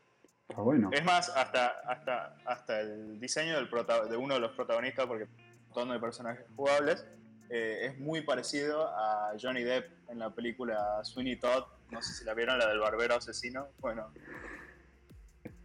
Bueno. 0.57 0.91
Es 0.93 1.05
más, 1.05 1.29
hasta, 1.31 1.69
hasta, 1.87 2.37
hasta 2.45 2.81
el 2.81 3.19
diseño 3.21 3.57
de 3.59 4.17
uno 4.17 4.35
de 4.35 4.41
los 4.41 4.53
protagonistas, 4.53 5.07
porque 5.07 5.27
son 5.73 5.91
de 5.91 5.99
personajes 5.99 6.45
jugables, 6.55 7.07
eh, 7.51 7.87
es 7.87 7.99
muy 7.99 8.23
parecido 8.23 8.89
a 8.89 9.33
Johnny 9.41 9.63
Depp 9.63 9.91
en 10.09 10.19
la 10.19 10.31
película 10.31 11.01
Sweeney 11.05 11.37
Todd. 11.37 11.65
No 11.91 12.01
sé 12.01 12.15
si 12.15 12.25
la 12.25 12.35
vieron, 12.35 12.59
la 12.59 12.67
del 12.67 12.79
barbero 12.79 13.17
asesino. 13.17 13.69
Bueno, 13.81 14.13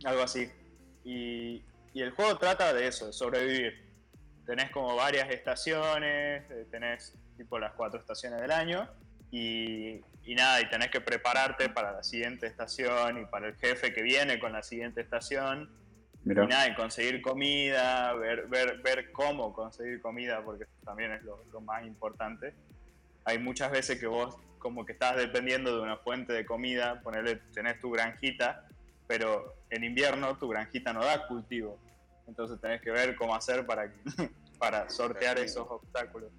algo 0.03 0.21
así. 0.21 0.51
Y, 1.05 1.63
y 1.93 2.01
el 2.01 2.11
juego 2.11 2.37
trata 2.37 2.73
de 2.73 2.87
eso, 2.87 3.07
de 3.07 3.13
sobrevivir. 3.13 3.87
Tenés 4.45 4.69
como 4.71 4.95
varias 4.95 5.29
estaciones, 5.29 6.43
eh, 6.51 6.67
tenés 6.69 7.13
tipo 7.37 7.57
las 7.59 7.73
cuatro 7.73 7.99
estaciones 7.99 8.41
del 8.41 8.51
año. 8.51 8.89
Y, 9.31 10.01
y, 10.23 10.35
nada, 10.35 10.61
y 10.61 10.69
tenés 10.69 10.89
que 10.89 11.01
prepararte 11.01 11.69
para 11.69 11.91
la 11.91 12.03
siguiente 12.03 12.47
estación 12.47 13.21
y 13.21 13.25
para 13.25 13.47
el 13.47 13.55
jefe 13.55 13.93
que 13.93 14.01
viene 14.01 14.39
con 14.39 14.53
la 14.53 14.63
siguiente 14.63 15.01
estación. 15.01 15.69
Y 16.25 16.29
nada, 16.29 16.75
conseguir 16.75 17.21
comida, 17.21 18.13
ver, 18.13 18.47
ver, 18.47 18.79
ver 18.81 19.11
cómo 19.11 19.53
conseguir 19.53 20.01
comida, 20.01 20.43
porque 20.43 20.65
también 20.83 21.13
es 21.13 21.23
lo, 21.23 21.61
más 21.61 21.85
importante. 21.85 22.53
Hay 23.23 23.39
muchas 23.39 23.71
veces 23.71 23.99
que 23.99 24.07
vos 24.07 24.37
como 24.59 24.85
que 24.85 24.93
estás 24.93 25.15
dependiendo 25.15 25.75
de 25.75 25.81
una 25.81 25.97
fuente 25.97 26.33
de 26.33 26.45
comida, 26.45 26.99
ponerle, 27.01 27.37
tenés 27.53 27.79
tu 27.79 27.91
granjita, 27.91 28.65
pero 29.07 29.55
en 29.69 29.83
invierno 29.83 30.37
tu 30.37 30.49
granjita 30.49 30.91
no 30.91 31.03
da 31.03 31.27
cultivo. 31.27 31.79
Entonces 32.27 32.59
tenés 32.59 32.81
que 32.81 32.91
ver 32.91 33.15
cómo 33.15 33.33
hacer 33.33 33.65
para, 33.65 33.89
para 34.59 34.89
sortear 34.89 35.37
esos 35.39 35.65
obstáculos. 35.69 36.29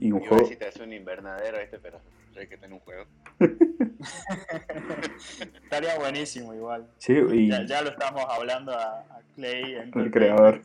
Y 0.00 0.12
un 0.12 0.20
juego. 0.20 0.46
si 0.46 0.56
te 0.56 0.66
hace 0.66 0.82
un 0.82 0.92
invernadero 0.92 1.58
este, 1.58 1.78
pero 1.78 2.00
hay 2.36 2.46
que 2.46 2.56
tener 2.56 2.72
un 2.72 2.80
juego. 2.80 3.04
Estaría 5.62 5.98
buenísimo 5.98 6.54
igual. 6.54 6.86
Sí, 6.98 7.12
y... 7.12 7.50
ya, 7.50 7.82
lo 7.82 7.90
estamos 7.90 8.24
hablando 8.28 8.72
a, 8.72 9.04
Clay, 9.34 9.74
en 9.74 9.92
el 9.98 10.10
creador. 10.10 10.62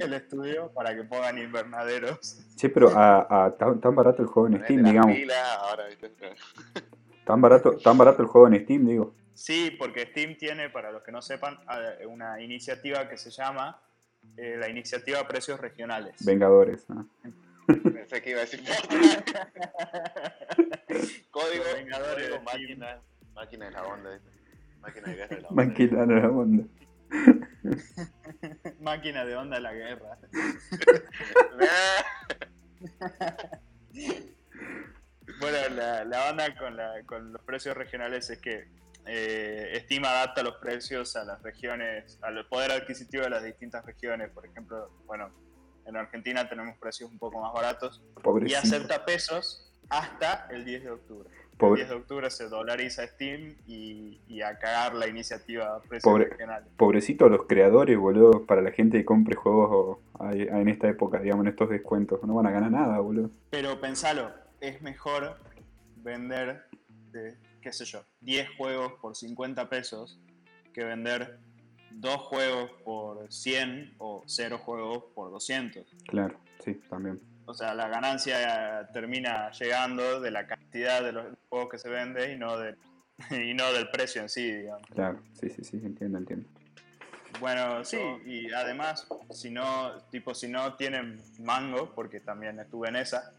el 0.00 0.12
estudio, 0.12 0.72
para 0.74 0.96
que 0.96 1.04
pongan 1.04 1.38
invernaderos. 1.38 2.40
Sí, 2.56 2.68
pero 2.68 2.90
a, 2.90 3.46
a 3.46 3.56
tan, 3.56 3.94
barato 3.94 4.22
el 4.22 4.28
juego 4.28 4.48
en 4.48 4.62
Steam, 4.64 4.82
digamos. 4.82 5.16
tan, 7.24 7.40
barato, 7.40 7.76
tan 7.76 7.96
barato 7.96 8.22
el 8.22 8.28
juego 8.28 8.48
en 8.48 8.64
Steam, 8.64 8.86
digo. 8.86 9.14
Sí, 9.32 9.76
porque 9.78 10.06
Steam 10.06 10.36
tiene, 10.36 10.70
para 10.70 10.90
los 10.90 11.02
que 11.02 11.12
no 11.12 11.22
sepan, 11.22 11.58
una 12.08 12.40
iniciativa 12.40 13.08
que 13.08 13.16
se 13.16 13.30
llama 13.30 13.80
eh, 14.36 14.56
la 14.58 14.68
Iniciativa 14.68 15.26
Precios 15.28 15.60
Regionales. 15.60 16.16
Vengadores. 16.24 16.88
¿no? 16.88 17.06
Pensé 17.66 18.22
que 18.22 18.30
iba 18.30 18.38
a 18.40 18.42
decir 18.42 18.60
Código, 21.30 21.64
código 21.64 22.40
máquina, 22.42 23.00
máquina 23.34 23.66
de 23.66 23.72
la 23.72 23.84
onda. 23.84 24.18
Máquina 24.80 25.08
de 25.08 25.16
guerra 25.16 25.36
de 25.36 25.42
la 25.42 25.48
onda. 25.48 25.64
Máquina 25.64 26.06
de 26.06 26.14
la 26.14 26.30
onda. 26.30 26.64
máquina 28.80 29.24
de 29.24 29.36
onda 29.36 29.56
de 29.56 29.62
la 29.62 29.72
guerra. 29.72 30.18
bueno, 35.40 35.58
la, 35.74 36.04
la 36.04 36.30
onda 36.30 36.56
con, 36.56 36.76
la, 36.76 37.02
con 37.04 37.32
los 37.32 37.42
precios 37.42 37.76
regionales 37.76 38.30
es 38.30 38.38
que 38.38 38.68
eh, 39.06 39.70
estima 39.74 40.10
adapta 40.10 40.42
los 40.42 40.56
precios 40.56 41.14
a 41.16 41.24
las 41.24 41.42
regiones, 41.42 42.18
al 42.22 42.46
poder 42.48 42.72
adquisitivo 42.72 43.22
de 43.24 43.30
las 43.30 43.44
distintas 43.44 43.84
regiones. 43.84 44.30
Por 44.30 44.46
ejemplo, 44.46 44.90
bueno, 45.06 45.30
en 45.86 45.96
Argentina 45.96 46.48
tenemos 46.48 46.76
precios 46.78 47.10
un 47.10 47.18
poco 47.18 47.40
más 47.40 47.52
baratos 47.52 48.02
y 48.44 48.54
acepta 48.54 49.04
pesos 49.04 49.72
hasta 49.88 50.48
el 50.50 50.64
10 50.64 50.84
de 50.84 50.90
octubre. 50.90 51.28
El 51.58 51.74
10 51.74 51.88
de 51.88 51.94
octubre 51.94 52.30
se 52.30 52.48
dolariza 52.48 53.06
Steam 53.06 53.56
y, 53.66 54.42
a 54.42 54.58
cagar 54.58 54.94
la 54.94 55.06
iniciativa 55.06 55.80
precios 55.88 56.18
regionales. 56.18 56.68
Pobrecito 56.76 57.28
los 57.28 57.46
creadores, 57.46 57.96
boludo, 57.96 58.44
para 58.44 58.60
la 58.60 58.70
gente 58.70 58.98
que 58.98 59.04
compre 59.06 59.34
juegos 59.34 59.98
en 60.20 60.68
esta 60.68 60.88
época, 60.88 61.18
digamos, 61.18 61.46
en 61.46 61.52
estos 61.52 61.70
descuentos. 61.70 62.22
No 62.24 62.34
van 62.34 62.46
a 62.46 62.50
ganar 62.50 62.70
nada, 62.70 62.98
boludo. 63.00 63.30
Pero 63.48 63.80
pensalo, 63.80 64.30
es 64.60 64.82
mejor 64.82 65.38
vender, 65.96 66.66
qué 67.62 67.72
sé 67.72 67.86
yo, 67.86 68.04
10 68.20 68.50
juegos 68.58 68.92
por 69.00 69.16
50 69.16 69.68
pesos 69.70 70.20
que 70.74 70.84
vender 70.84 71.38
dos 71.96 72.16
juegos 72.22 72.70
por 72.84 73.32
100 73.32 73.94
o 73.98 74.22
cero 74.26 74.58
juegos 74.58 75.04
por 75.14 75.30
200. 75.30 75.84
Claro, 76.06 76.38
sí, 76.62 76.74
también. 76.88 77.20
O 77.46 77.54
sea, 77.54 77.74
la 77.74 77.88
ganancia 77.88 78.88
termina 78.92 79.50
llegando 79.52 80.20
de 80.20 80.30
la 80.30 80.46
cantidad 80.46 81.02
de 81.02 81.12
los 81.12 81.26
juegos 81.48 81.70
que 81.70 81.78
se 81.78 81.88
vende 81.88 82.32
y 82.32 82.36
no, 82.36 82.58
de, 82.58 82.76
y 83.30 83.54
no 83.54 83.72
del 83.72 83.88
precio 83.88 84.22
en 84.22 84.28
sí, 84.28 84.52
digamos. 84.52 84.86
Claro, 84.88 85.20
sí, 85.32 85.48
sí, 85.50 85.64
sí, 85.64 85.80
entiendo, 85.82 86.18
entiendo. 86.18 86.48
Bueno, 87.40 87.84
sí, 87.84 87.98
y 88.24 88.50
además, 88.52 89.06
si 89.30 89.50
no, 89.50 89.98
tipo, 90.10 90.34
si 90.34 90.48
no 90.48 90.74
tienen 90.74 91.20
mango, 91.40 91.94
porque 91.94 92.20
también 92.20 92.58
estuve 92.58 92.88
en 92.88 92.96
esa, 92.96 93.32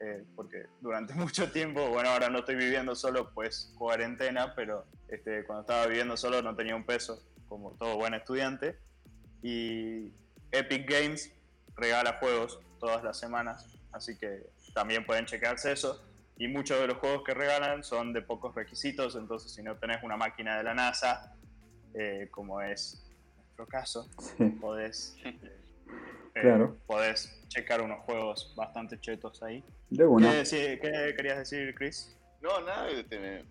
eh, 0.00 0.24
porque 0.36 0.66
durante 0.80 1.14
mucho 1.14 1.50
tiempo, 1.50 1.88
bueno, 1.88 2.10
ahora 2.10 2.28
no 2.28 2.40
estoy 2.40 2.56
viviendo 2.56 2.94
solo, 2.94 3.30
pues 3.32 3.72
cuarentena, 3.76 4.54
pero 4.54 4.84
este, 5.08 5.44
cuando 5.44 5.62
estaba 5.62 5.86
viviendo 5.86 6.16
solo 6.16 6.42
no 6.42 6.54
tenía 6.54 6.76
un 6.76 6.84
peso 6.84 7.22
como 7.48 7.72
todo 7.72 7.96
buen 7.96 8.14
estudiante. 8.14 8.78
Y 9.42 10.12
Epic 10.50 10.88
Games 10.88 11.32
regala 11.76 12.18
juegos 12.18 12.60
todas 12.78 13.02
las 13.02 13.18
semanas, 13.18 13.66
así 13.92 14.16
que 14.16 14.46
también 14.74 15.04
pueden 15.04 15.26
checarse 15.26 15.72
eso. 15.72 16.02
Y 16.36 16.48
muchos 16.48 16.80
de 16.80 16.88
los 16.88 16.98
juegos 16.98 17.22
que 17.24 17.32
regalan 17.32 17.84
son 17.84 18.12
de 18.12 18.20
pocos 18.20 18.54
requisitos, 18.54 19.14
entonces 19.14 19.52
si 19.52 19.62
no 19.62 19.76
tenés 19.76 20.02
una 20.02 20.16
máquina 20.16 20.56
de 20.56 20.64
la 20.64 20.74
NASA, 20.74 21.34
eh, 21.94 22.28
como 22.30 22.60
es 22.60 23.04
nuestro 23.38 23.66
caso, 23.66 24.08
podés, 24.60 25.16
eh, 26.34 26.68
podés 26.86 27.40
checar 27.48 27.80
unos 27.80 28.00
juegos 28.00 28.52
bastante 28.56 28.98
chetos 29.00 29.42
ahí. 29.44 29.62
De 29.90 30.04
¿Qué, 30.80 31.14
querías 31.16 31.38
decir, 31.38 31.72
Chris? 31.76 32.16
No, 32.40 32.60
nada, 32.62 32.90
este, 32.90 33.44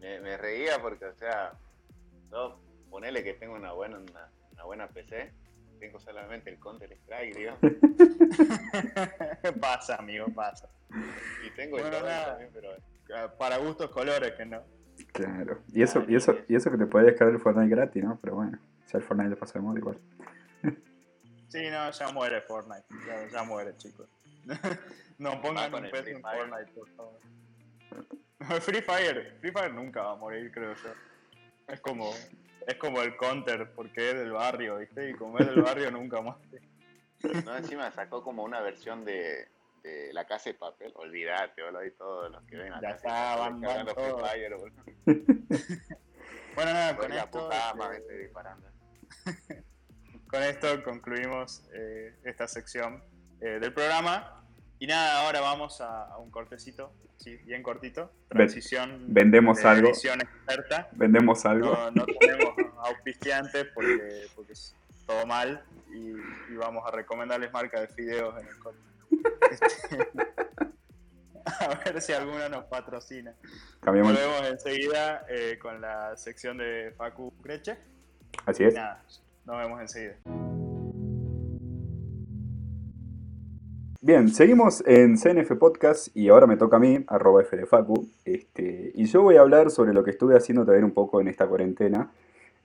me, 0.00 0.20
me, 0.20 0.36
reía 0.36 0.82
porque, 0.82 1.04
o 1.04 1.14
sea, 1.14 1.52
no, 2.30 2.58
ponele 2.90 3.22
que 3.22 3.34
tengo 3.34 3.54
una 3.54 3.72
buena, 3.72 3.98
una, 3.98 4.64
buena 4.64 4.88
PC, 4.88 5.32
tengo 5.78 6.00
solamente 6.00 6.50
el 6.50 6.58
Counter 6.58 6.92
Strike, 6.92 7.36
digamos. 7.36 7.60
pasa, 9.60 9.96
amigo, 9.96 10.26
pasa. 10.34 10.68
Y 11.46 11.50
tengo 11.50 11.78
el 11.78 11.90
también, 11.90 12.50
pero. 12.52 12.70
Ah, 13.14 13.32
para 13.38 13.56
gustos 13.58 13.90
colores 13.90 14.32
que 14.32 14.44
no. 14.44 14.62
Claro. 15.12 15.62
Y 15.72 15.82
eso, 15.82 16.04
y 16.08 16.16
eso, 16.16 16.36
y 16.48 16.56
eso 16.56 16.70
que 16.70 16.78
te 16.78 16.86
puede 16.86 17.06
descargar 17.06 17.34
el 17.34 17.40
Fortnite 17.40 17.74
gratis, 17.74 18.04
¿no? 18.04 18.18
Pero 18.20 18.36
bueno, 18.36 18.58
si 18.86 18.96
el 18.96 19.02
Fortnite 19.02 19.30
le 19.30 19.36
pasa 19.36 19.58
de 19.58 19.64
moda 19.64 19.78
igual. 19.78 19.98
sí, 21.48 21.70
no, 21.70 21.90
ya 21.90 22.12
muere 22.12 22.40
Fortnite. 22.42 22.84
Ya, 23.32 23.42
muere, 23.44 23.76
chicos. 23.76 24.08
no 25.18 25.40
pongan 25.40 25.72
un 25.72 25.90
peso 25.90 26.08
en 26.08 26.20
Fortnite, 26.20 26.72
por 26.72 26.88
favor. 26.90 27.20
Free 28.60 28.82
Fire, 28.82 29.36
Free 29.40 29.52
Fire 29.52 29.72
nunca 29.72 30.02
va 30.02 30.12
a 30.12 30.16
morir, 30.16 30.50
creo 30.52 30.74
yo. 30.74 30.90
Es 31.68 31.80
como 31.80 32.12
es 32.68 32.76
como 32.76 33.00
el 33.00 33.16
counter, 33.16 33.72
porque 33.74 34.10
es 34.10 34.18
del 34.18 34.32
barrio, 34.32 34.76
¿viste? 34.76 35.08
Y 35.08 35.14
como 35.14 35.38
es 35.38 35.46
del 35.46 35.62
barrio 35.62 35.90
nunca 35.90 36.20
más. 36.20 36.36
No, 37.44 37.56
encima 37.56 37.90
sacó 37.90 38.22
como 38.22 38.44
una 38.44 38.60
versión 38.60 39.06
de, 39.06 39.48
de 39.82 40.12
La 40.12 40.26
Casa 40.26 40.50
de 40.50 40.54
Papel. 40.54 40.92
Olvídate, 40.96 41.62
boludo, 41.62 41.86
y 41.86 41.90
todos 41.92 42.30
los 42.30 42.44
que 42.44 42.58
ven 42.58 42.74
acá. 42.74 42.90
Ya 42.90 42.94
está, 42.96 43.36
van, 43.36 43.58
van 43.62 43.86
Fire, 43.86 44.56
bueno, 46.54 46.72
nada, 46.74 46.94
con 46.94 47.10
esto... 47.10 47.50
Este, 47.90 48.32
con 50.28 50.42
esto 50.42 50.82
concluimos 50.82 51.64
eh, 51.72 52.16
esta 52.24 52.46
sección 52.46 53.02
eh, 53.40 53.58
del 53.60 53.72
programa. 53.72 54.44
Y 54.80 54.86
nada, 54.86 55.22
ahora 55.22 55.40
vamos 55.40 55.80
a, 55.80 56.16
un 56.18 56.30
cortecito, 56.30 56.92
sí, 57.16 57.36
bien 57.44 57.62
cortito. 57.62 58.12
Transición. 58.28 59.06
Vendemos 59.08 59.64
algo. 59.64 59.88
experta. 59.88 60.88
Vendemos 60.92 61.44
algo. 61.46 61.72
No, 61.72 61.90
no 61.90 62.06
tenemos 62.06 62.54
auspiciantes 62.78 63.66
porque, 63.74 64.26
porque 64.36 64.52
es 64.52 64.74
todo 65.06 65.26
mal 65.26 65.64
y, 65.92 66.12
vamos 66.54 66.84
a 66.86 66.90
recomendarles 66.90 67.52
marca 67.52 67.80
de 67.80 67.88
fideos 67.88 68.40
en 68.40 68.46
el 68.46 68.58
corte. 68.58 68.78
a 71.44 71.74
ver 71.84 72.00
si 72.00 72.12
alguna 72.12 72.48
nos 72.48 72.64
patrocina. 72.64 73.34
Cambiamos. 73.80 74.12
Volvemos 74.12 74.48
enseguida 74.48 75.24
eh, 75.28 75.58
con 75.60 75.80
la 75.80 76.16
sección 76.16 76.58
de 76.58 76.92
Facu 76.96 77.32
Creche. 77.42 77.78
Así 78.46 78.64
es. 78.64 78.74
nada, 78.74 79.02
nos 79.44 79.58
vemos 79.58 79.80
enseguida. 79.80 80.16
Bien, 84.00 84.28
seguimos 84.28 84.84
en 84.86 85.18
CNF 85.18 85.56
Podcast 85.58 86.16
y 86.16 86.28
ahora 86.28 86.46
me 86.46 86.56
toca 86.56 86.76
a 86.76 86.78
mí, 86.78 87.04
arroba 87.08 87.42
FDFacu, 87.42 88.08
este, 88.24 88.92
y 88.94 89.06
yo 89.06 89.22
voy 89.22 89.34
a 89.34 89.40
hablar 89.40 89.72
sobre 89.72 89.92
lo 89.92 90.04
que 90.04 90.12
estuve 90.12 90.36
haciendo 90.36 90.64
también 90.64 90.84
un 90.84 90.92
poco 90.92 91.20
en 91.20 91.26
esta 91.26 91.48
cuarentena. 91.48 92.08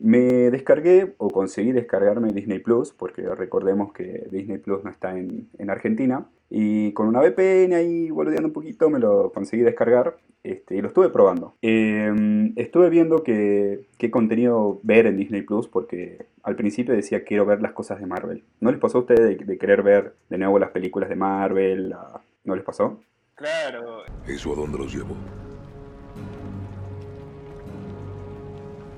Me 0.04 0.52
descargué 0.52 1.16
o 1.18 1.30
conseguí 1.30 1.72
descargarme 1.72 2.34
Disney 2.34 2.60
Plus, 2.60 2.92
porque 2.92 3.22
recordemos 3.22 3.94
que 3.94 4.28
Disney 4.30 4.58
Plus 4.58 4.84
no 4.84 4.92
está 4.92 5.18
en, 5.18 5.48
en 5.58 5.70
Argentina, 5.70 6.28
y 6.50 6.92
con 6.92 7.08
una 7.08 7.22
VPN 7.22 7.74
ahí 7.74 8.12
boludeando 8.12 8.50
un 8.50 8.54
poquito 8.54 8.90
me 8.90 9.00
lo 9.00 9.32
conseguí 9.32 9.64
descargar 9.64 10.18
este, 10.44 10.76
y 10.76 10.82
lo 10.82 10.90
estuve 10.90 11.10
probando. 11.10 11.56
Em, 11.62 12.52
estuve 12.58 12.90
viendo 12.90 13.24
qué 13.24 13.88
contenido 14.12 14.80
ver 14.84 15.08
en 15.08 15.18
Disney 15.18 15.42
Plus 15.42 15.68
porque 15.68 16.28
al 16.44 16.56
principio 16.56 16.94
decía 16.94 17.24
quiero 17.24 17.46
ver 17.46 17.62
las 17.62 17.72
cosas 17.72 18.00
de 18.00 18.06
Marvel. 18.06 18.44
¿No 18.60 18.72
les 18.72 18.80
pasó 18.80 18.98
a 18.98 19.02
ustedes 19.02 19.48
de, 19.48 19.58
querer 19.58 19.84
ver 19.84 20.16
de 20.30 20.38
nuevo 20.38 20.60
las 20.60 20.72
películas 20.72 21.10
de 21.10 21.16
Marvel? 21.16 21.96
¿No 22.44 22.56
les 22.56 22.64
pasó? 22.66 23.00
Claro. 23.36 24.04
¿Eso 24.28 24.52
a 24.52 24.56
dónde 24.56 24.78
los 24.78 24.94
llevo? 24.94 25.16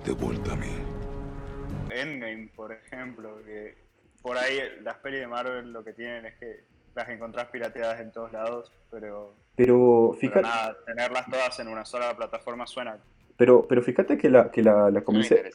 De 0.04 0.12
vuelta 0.14 0.54
a 0.54 0.56
mí. 0.56 0.95
Endgame, 1.96 2.50
por 2.56 2.72
ejemplo, 2.72 3.42
que 3.44 3.76
por 4.22 4.38
ahí 4.38 4.60
las 4.82 4.98
pelis 4.98 5.20
de 5.20 5.28
Marvel 5.28 5.72
lo 5.72 5.84
que 5.84 5.94
tienen 5.94 6.26
es 6.26 6.36
que 6.36 6.64
las 6.96 7.10
encontrás 7.10 7.48
pirateadas 7.48 8.00
en 8.00 8.12
todos 8.12 8.32
lados, 8.32 8.72
pero. 8.90 9.36
Pero 9.56 10.16
fíjate. 10.20 10.42
nada, 10.42 10.78
tenerlas 10.86 11.30
todas 11.30 11.60
en 11.60 11.68
una 11.68 11.86
sola 11.86 12.16
plataforma 12.16 12.66
suena. 12.66 12.98
Pero, 13.38 13.68
pero 13.68 13.82
fíjate 13.82 14.18
que 14.18 14.30
la, 14.30 14.50
que 14.50 14.64
la, 14.64 14.90
comencé. 15.04 15.52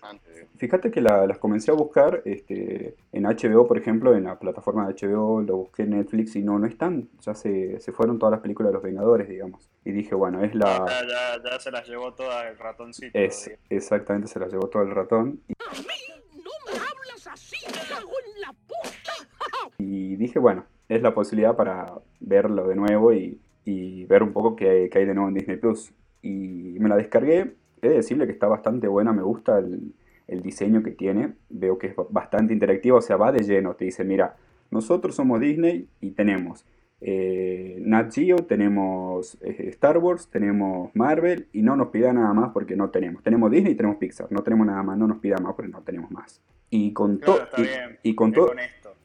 Fíjate 0.58 0.90
que 0.90 1.00
la, 1.00 1.26
las 1.26 1.38
comencé 1.38 1.70
a 1.70 1.74
buscar 1.74 2.20
este, 2.26 2.94
en 3.10 3.24
HBO, 3.24 3.66
por 3.66 3.78
ejemplo, 3.78 4.14
en 4.14 4.24
la 4.24 4.38
plataforma 4.38 4.86
de 4.86 4.94
HBO, 4.94 5.40
lo 5.40 5.56
busqué 5.56 5.82
en 5.82 5.90
Netflix 5.90 6.36
y 6.36 6.42
no, 6.42 6.58
no 6.58 6.66
están. 6.66 7.08
Ya 7.20 7.34
se, 7.34 7.80
se 7.80 7.92
fueron 7.92 8.18
todas 8.18 8.32
las 8.32 8.40
películas 8.42 8.70
de 8.70 8.74
los 8.74 8.82
Vengadores, 8.82 9.28
digamos. 9.28 9.70
Y 9.82 9.92
dije, 9.92 10.14
bueno, 10.14 10.44
es 10.44 10.54
la. 10.54 10.84
Ya, 10.86 11.50
ya, 11.50 11.58
se 11.58 11.70
las 11.70 11.88
llevó 11.88 12.12
toda 12.12 12.48
el 12.48 12.58
ratoncito. 12.58 13.18
Es, 13.18 13.50
exactamente, 13.70 14.28
se 14.28 14.38
las 14.38 14.52
llevó 14.52 14.68
todo 14.68 14.82
el 14.82 14.90
ratón. 14.90 15.40
Y... 15.48 15.54
¡No 16.66 16.72
me 16.72 16.78
hablas 16.78 17.26
así! 17.26 17.56
¡Cago 17.88 18.12
en 18.26 18.40
la 18.40 18.52
puta! 18.52 19.12
y 19.78 20.16
dije, 20.16 20.38
bueno, 20.38 20.64
es 20.88 21.02
la 21.02 21.14
posibilidad 21.14 21.56
para 21.56 21.94
verlo 22.20 22.66
de 22.68 22.76
nuevo 22.76 23.12
y, 23.12 23.38
ver 24.08 24.24
un 24.24 24.32
poco 24.32 24.56
qué, 24.56 24.90
hay 24.92 25.04
de 25.04 25.14
nuevo 25.14 25.28
en 25.28 25.34
Disney 25.34 25.56
Plus. 25.56 25.92
Y 26.22 26.76
me 26.80 26.88
la 26.88 26.96
descargué, 26.96 27.54
he 27.80 27.88
de 27.88 27.94
decirle 27.94 28.26
que 28.26 28.32
está 28.32 28.48
bastante 28.48 28.88
buena, 28.88 29.12
me 29.12 29.22
gusta 29.22 29.58
el, 29.58 29.94
diseño 30.42 30.82
que 30.82 30.90
tiene, 30.92 31.34
veo 31.48 31.78
que 31.78 31.88
es 31.88 31.94
bastante 32.10 32.52
interactivo, 32.52 32.98
o 32.98 33.00
sea, 33.00 33.16
va 33.16 33.32
de 33.32 33.42
lleno, 33.44 33.74
te 33.74 33.84
dice, 33.84 34.04
mira, 34.04 34.36
nosotros 34.70 35.14
somos 35.14 35.40
Disney 35.40 35.88
y 36.00 36.10
tenemos 36.12 36.64
eh, 37.00 37.78
Nat 37.80 38.12
Geo, 38.12 38.36
tenemos 38.38 39.38
eh, 39.42 39.68
Star 39.68 39.98
Wars, 39.98 40.28
tenemos 40.28 40.94
Marvel 40.94 41.48
y 41.52 41.62
no 41.62 41.74
nos 41.76 41.88
pida 41.88 42.12
nada 42.12 42.32
más 42.34 42.50
porque 42.52 42.76
no 42.76 42.90
tenemos. 42.90 43.22
Tenemos 43.22 43.50
Disney 43.50 43.72
y 43.72 43.76
tenemos 43.76 43.96
Pixar, 43.96 44.30
no 44.30 44.42
tenemos 44.42 44.66
nada 44.66 44.82
más, 44.82 44.98
no 44.98 45.06
nos 45.06 45.18
pida 45.18 45.38
más 45.38 45.54
porque 45.54 45.70
no 45.70 45.80
tenemos 45.82 46.10
más. 46.10 46.42
Y 46.68 46.92
con, 46.92 47.18
todo 47.18 47.38
y, 48.02 48.14
con 48.14 48.32
todo 48.32 48.52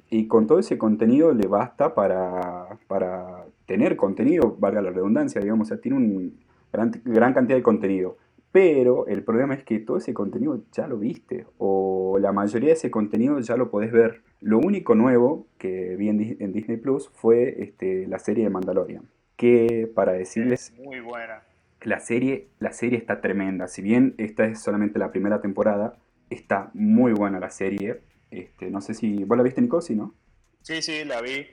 y 0.09 0.27
con 0.27 0.45
todo 0.45 0.59
ese 0.59 0.77
contenido 0.77 1.33
le 1.33 1.47
basta 1.47 1.95
para, 1.95 2.77
para 2.87 3.45
tener 3.65 3.95
contenido, 3.95 4.55
valga 4.59 4.81
la 4.81 4.91
redundancia, 4.91 5.41
digamos, 5.41 5.67
o 5.67 5.69
sea, 5.69 5.81
tiene 5.81 5.97
una 5.97 6.29
gran, 6.71 6.91
gran 7.05 7.33
cantidad 7.33 7.57
de 7.57 7.63
contenido. 7.63 8.17
Pero 8.55 9.05
el 9.07 9.21
problema 9.25 9.53
es 9.53 9.65
que 9.65 9.79
todo 9.79 9.97
ese 9.97 10.13
contenido 10.13 10.63
ya 10.71 10.87
lo 10.87 10.97
viste, 10.97 11.45
o 11.57 12.17
la 12.21 12.31
mayoría 12.31 12.69
de 12.69 12.75
ese 12.75 12.89
contenido 12.89 13.37
ya 13.41 13.57
lo 13.57 13.69
podés 13.69 13.91
ver. 13.91 14.21
Lo 14.39 14.59
único 14.59 14.95
nuevo 14.95 15.45
que 15.57 15.97
vi 15.97 16.07
en, 16.07 16.53
Disney 16.53 16.77
Plus 16.77 17.09
fue 17.09 17.61
este, 17.61 18.07
la 18.07 18.17
serie 18.17 18.45
de 18.45 18.49
Mandalorian. 18.49 19.09
Que 19.35 19.91
para 19.93 20.13
decirles. 20.13 20.71
muy 20.77 21.01
buena. 21.01 21.43
La 21.81 21.99
serie, 21.99 22.47
la 22.59 22.71
serie 22.71 22.97
está 22.97 23.19
tremenda. 23.19 23.67
Si 23.67 23.81
bien 23.81 24.15
esta 24.17 24.45
es 24.45 24.61
solamente 24.61 24.99
la 24.99 25.11
primera 25.11 25.41
temporada, 25.41 25.97
está 26.29 26.71
muy 26.73 27.11
buena 27.11 27.41
la 27.41 27.49
serie. 27.49 28.03
Este, 28.31 28.71
no 28.71 28.79
sé 28.79 28.93
si. 28.93 29.25
¿Vos 29.25 29.35
la 29.35 29.43
viste, 29.43 29.59
Nico? 29.59 29.81
Sí, 29.81 29.95
¿no? 29.95 30.15
Sí, 30.61 30.81
sí, 30.81 31.03
la 31.03 31.21
vi. 31.21 31.45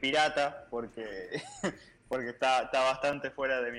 Pirata, 0.00 0.66
porque, 0.68 1.04
porque 2.08 2.30
está, 2.30 2.62
está 2.62 2.80
bastante 2.80 3.30
fuera 3.30 3.62
de 3.62 3.70
mi 3.70 3.78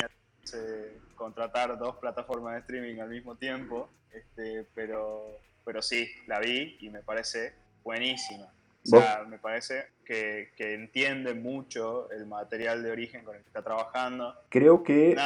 contratar 1.15 1.77
dos 1.77 1.95
plataformas 1.97 2.53
de 2.53 2.59
streaming 2.59 2.99
al 2.99 3.09
mismo 3.09 3.35
tiempo. 3.35 3.89
Este, 4.11 4.65
pero, 4.73 5.39
pero 5.63 5.81
sí, 5.81 6.07
la 6.27 6.39
vi 6.39 6.77
y 6.79 6.89
me 6.89 7.01
parece 7.01 7.53
buenísima. 7.83 8.51
O 8.85 8.87
sea, 8.87 9.25
me 9.27 9.39
parece 9.39 9.87
que, 10.05 10.51
entiende 10.57 11.33
mucho 11.33 12.09
el 12.11 12.27
material 12.27 12.83
de 12.83 12.91
origen 12.91 13.23
con 13.23 13.35
el 13.35 13.41
que 13.41 13.47
está 13.47 13.63
trabajando. 13.63 14.35
Creo 14.49 14.83
que. 14.83 15.17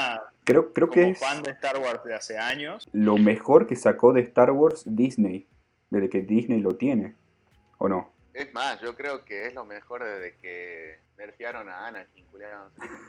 creo, 0.45 0.73
creo 0.73 0.89
que 0.89 1.09
es. 1.09 1.19
fan 1.19 1.43
de 1.43 1.51
Star 1.51 1.77
Wars 1.77 2.03
de 2.05 2.15
hace 2.15 2.37
años. 2.37 2.87
Lo 2.93 3.17
mejor 3.17 3.67
que 3.67 3.75
sacó 3.75 4.13
de 4.13 4.21
Star 4.21 4.51
Wars 4.51 4.83
Disney 4.85 5.47
desde 5.89 6.09
que 6.09 6.21
Disney 6.21 6.61
lo 6.61 6.75
tiene, 6.75 7.15
¿o 7.77 7.89
no? 7.89 8.13
Es 8.33 8.53
más, 8.53 8.79
yo 8.81 8.95
creo 8.95 9.25
que 9.25 9.47
es 9.47 9.53
lo 9.53 9.65
mejor 9.65 10.03
desde 10.03 10.37
que 10.37 10.99
nerfearon 11.17 11.67
a 11.67 11.87
Anakin, 11.87 12.25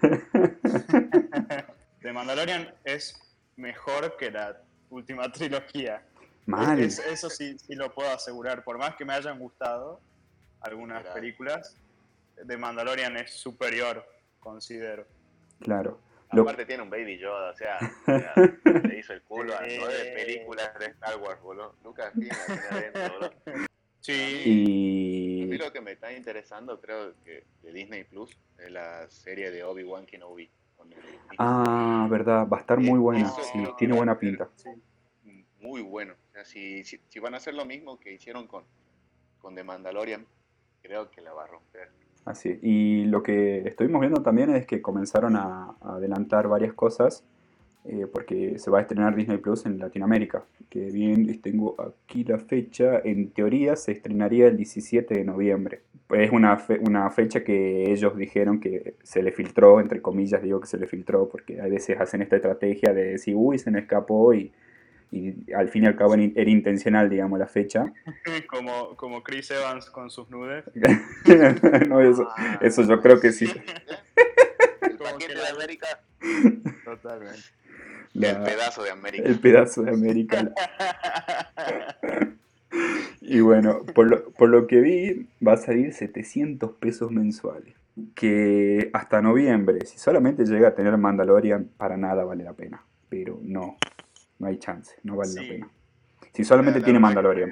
The 2.03 2.13
Mandalorian 2.13 2.75
es 2.85 3.21
mejor 3.57 4.17
que 4.17 4.31
la 4.31 4.61
última 4.91 5.31
trilogía. 5.33 6.03
Mal. 6.47 6.81
eso 6.81 7.31
sí, 7.31 7.59
sí 7.59 7.75
lo 7.75 7.95
puedo 7.95 8.11
asegurar. 8.11 8.65
Por 8.65 8.79
más 8.79 8.97
que 8.97 9.05
me 9.05 9.13
hayan 9.13 9.39
gustado 9.39 10.01
algunas 10.61 11.07
películas, 11.09 11.77
The 12.47 12.57
Mandalorian 12.57 13.17
es 13.17 13.33
superior, 13.33 14.05
considero. 14.41 15.07
Claro. 15.61 16.01
Aparte 16.31 16.65
tiene 16.65 16.83
un 16.83 16.91
Baby 16.91 17.19
Yoda, 17.19 17.51
o 17.51 17.57
sea, 17.57 17.79
le 18.85 18.99
hizo 18.99 19.13
el 19.13 19.23
culo 19.23 19.53
a 19.57 19.63
nueve 19.67 20.13
películas 20.15 20.71
de 20.79 20.87
Star 20.87 21.17
Wars, 21.17 21.41
boludo. 21.43 21.75
Lucas 21.83 22.13
tiene 22.15 22.37
adentro, 22.71 23.13
boludo. 23.15 23.33
Sí. 24.01 24.43
Y... 24.45 25.43
A 25.43 25.47
mí 25.47 25.59
lo 25.59 25.73
que 25.73 25.81
me 25.81 25.93
está 25.93 26.13
interesando, 26.13 26.81
creo 26.81 27.15
que 27.25 27.45
de 27.63 27.73
Disney 27.73 28.05
Plus, 28.05 28.31
es 28.59 28.71
la 28.71 29.09
serie 29.11 29.51
de 29.51 29.65
Obi-Wan 29.65 30.07
Kenobi. 30.07 30.49
Ah, 31.39 32.07
verdad, 32.11 32.47
va 32.49 32.59
a 32.59 32.61
estar 32.61 32.79
muy 32.81 32.99
buena, 32.99 33.29
sí, 33.29 33.65
tiene 33.79 33.95
buena 33.95 34.19
pinta. 34.19 34.49
Muy 35.61 35.83
bueno. 35.83 36.15
O 36.29 36.33
sea, 36.33 36.45
si, 36.45 36.85
si, 36.85 37.01
si, 37.09 37.19
van 37.19 37.35
a 37.35 37.39
hacer 37.39 37.55
lo 37.55 37.65
mismo 37.65 37.99
que 37.99 38.13
hicieron 38.13 38.47
con, 38.47 38.65
con 39.39 39.55
The 39.55 39.65
Mandalorian, 39.65 40.27
creo 40.83 41.11
que 41.11 41.21
la 41.21 41.33
va 41.33 41.45
a 41.45 41.47
romper. 41.47 41.91
Así, 42.25 42.59
y 42.63 43.05
lo 43.05 43.23
que 43.23 43.67
estuvimos 43.67 44.01
viendo 44.01 44.23
también 44.23 44.55
es 44.55 44.67
que 44.67 44.83
comenzaron 44.83 45.37
a, 45.37 45.77
adelantar 45.81 46.49
varias 46.49 46.75
cosas 46.75 47.25
eh, 47.85 48.07
porque 48.13 48.59
se 48.59 48.71
va 48.71 48.79
a 48.79 48.83
estrenar 48.83 49.17
Disney 49.17 49.39
Plus 49.39 49.65
en 49.65 49.79
Latinoamérica. 49.79 50.45
Que 50.69 50.91
bien, 50.91 51.41
tengo 51.41 51.77
aquí 51.81 52.25
la 52.25 52.39
fecha, 52.39 53.01
en 53.03 53.31
teoría 53.31 53.77
se 53.77 53.93
estrenaría 53.93 54.49
el 54.49 54.57
17 54.57 55.15
de 55.15 55.25
noviembre. 55.25 55.83
Es 56.13 56.31
una, 56.33 56.59
una 56.81 57.11
fecha 57.11 57.45
que 57.45 57.91
ellos 57.93 58.17
dijeron 58.17 58.61
que 58.61 58.95
se 59.03 59.23
le 59.23 59.33
filtró, 59.33 59.81
entre 59.81 60.03
comillas 60.03 60.43
digo 60.43 60.61
que 60.61 60.67
se 60.67 60.79
le 60.79 60.87
filtró, 60.87 61.29
porque 61.29 61.61
a 61.61 61.67
veces 61.67 62.01
hacen 62.01 62.23
esta 62.23 62.37
estrategia 62.37 62.93
de 62.93 63.13
decir, 63.13 63.35
uy, 63.37 63.59
se 63.59 63.71
me 63.71 63.81
escapó 63.81 64.35
y 64.35 64.53
y 65.13 65.53
al 65.53 65.69
fin 65.69 65.85
y 65.85 65.87
al 65.87 65.97
cabo 65.97 66.15
era 66.15 66.51
intencional, 66.51 67.11
digamos, 67.11 67.39
la 67.39 67.47
fecha. 67.47 67.93
como, 68.49 68.97
como 68.97 69.23
Chris 69.23 69.51
Evans 69.51 69.91
con 69.91 70.11
sus 70.11 70.31
nudes. 70.31 70.65
no, 71.89 72.01
eso, 72.01 72.29
ah. 72.37 72.59
eso 72.63 72.83
yo 72.83 73.01
creo 73.01 73.21
que 73.21 73.33
sí. 73.33 73.47
El 74.83 74.97
paquete 74.97 75.35
de 75.35 75.49
América. 75.49 76.01
Totalmente. 76.85 77.41
el 78.15 78.43
pedazo 78.43 78.83
de 78.83 78.91
América. 78.91 79.29
El 79.29 79.41
pedazo 79.41 79.83
de 79.83 79.91
América. 79.91 80.53
y 83.21 83.41
bueno, 83.41 83.83
por 83.95 84.11
lo, 84.11 84.31
por 84.33 84.49
lo 84.49 84.67
que 84.67 84.81
vi, 84.81 85.29
va 85.47 85.55
a 85.55 85.57
salir 85.57 85.93
700 85.93 86.73
pesos 86.73 87.11
mensuales. 87.11 87.75
Que 88.15 88.91
hasta 88.93 89.21
noviembre, 89.21 89.85
si 89.85 89.99
solamente 89.99 90.45
llega 90.45 90.69
a 90.69 90.75
tener 90.75 90.97
Mandalorian, 90.97 91.71
para 91.77 91.97
nada 91.97 92.25
vale 92.25 92.45
la 92.45 92.55
pena. 92.55 92.85
Pero 93.09 93.39
no, 93.43 93.77
no 94.39 94.47
hay 94.47 94.59
chance, 94.59 94.97
no 95.03 95.17
vale 95.17 95.35
la 95.35 95.43
pena. 95.43 95.71
Si 96.33 96.45
solamente 96.45 96.81
tiene 96.81 96.99
Mandalorian. 96.99 97.51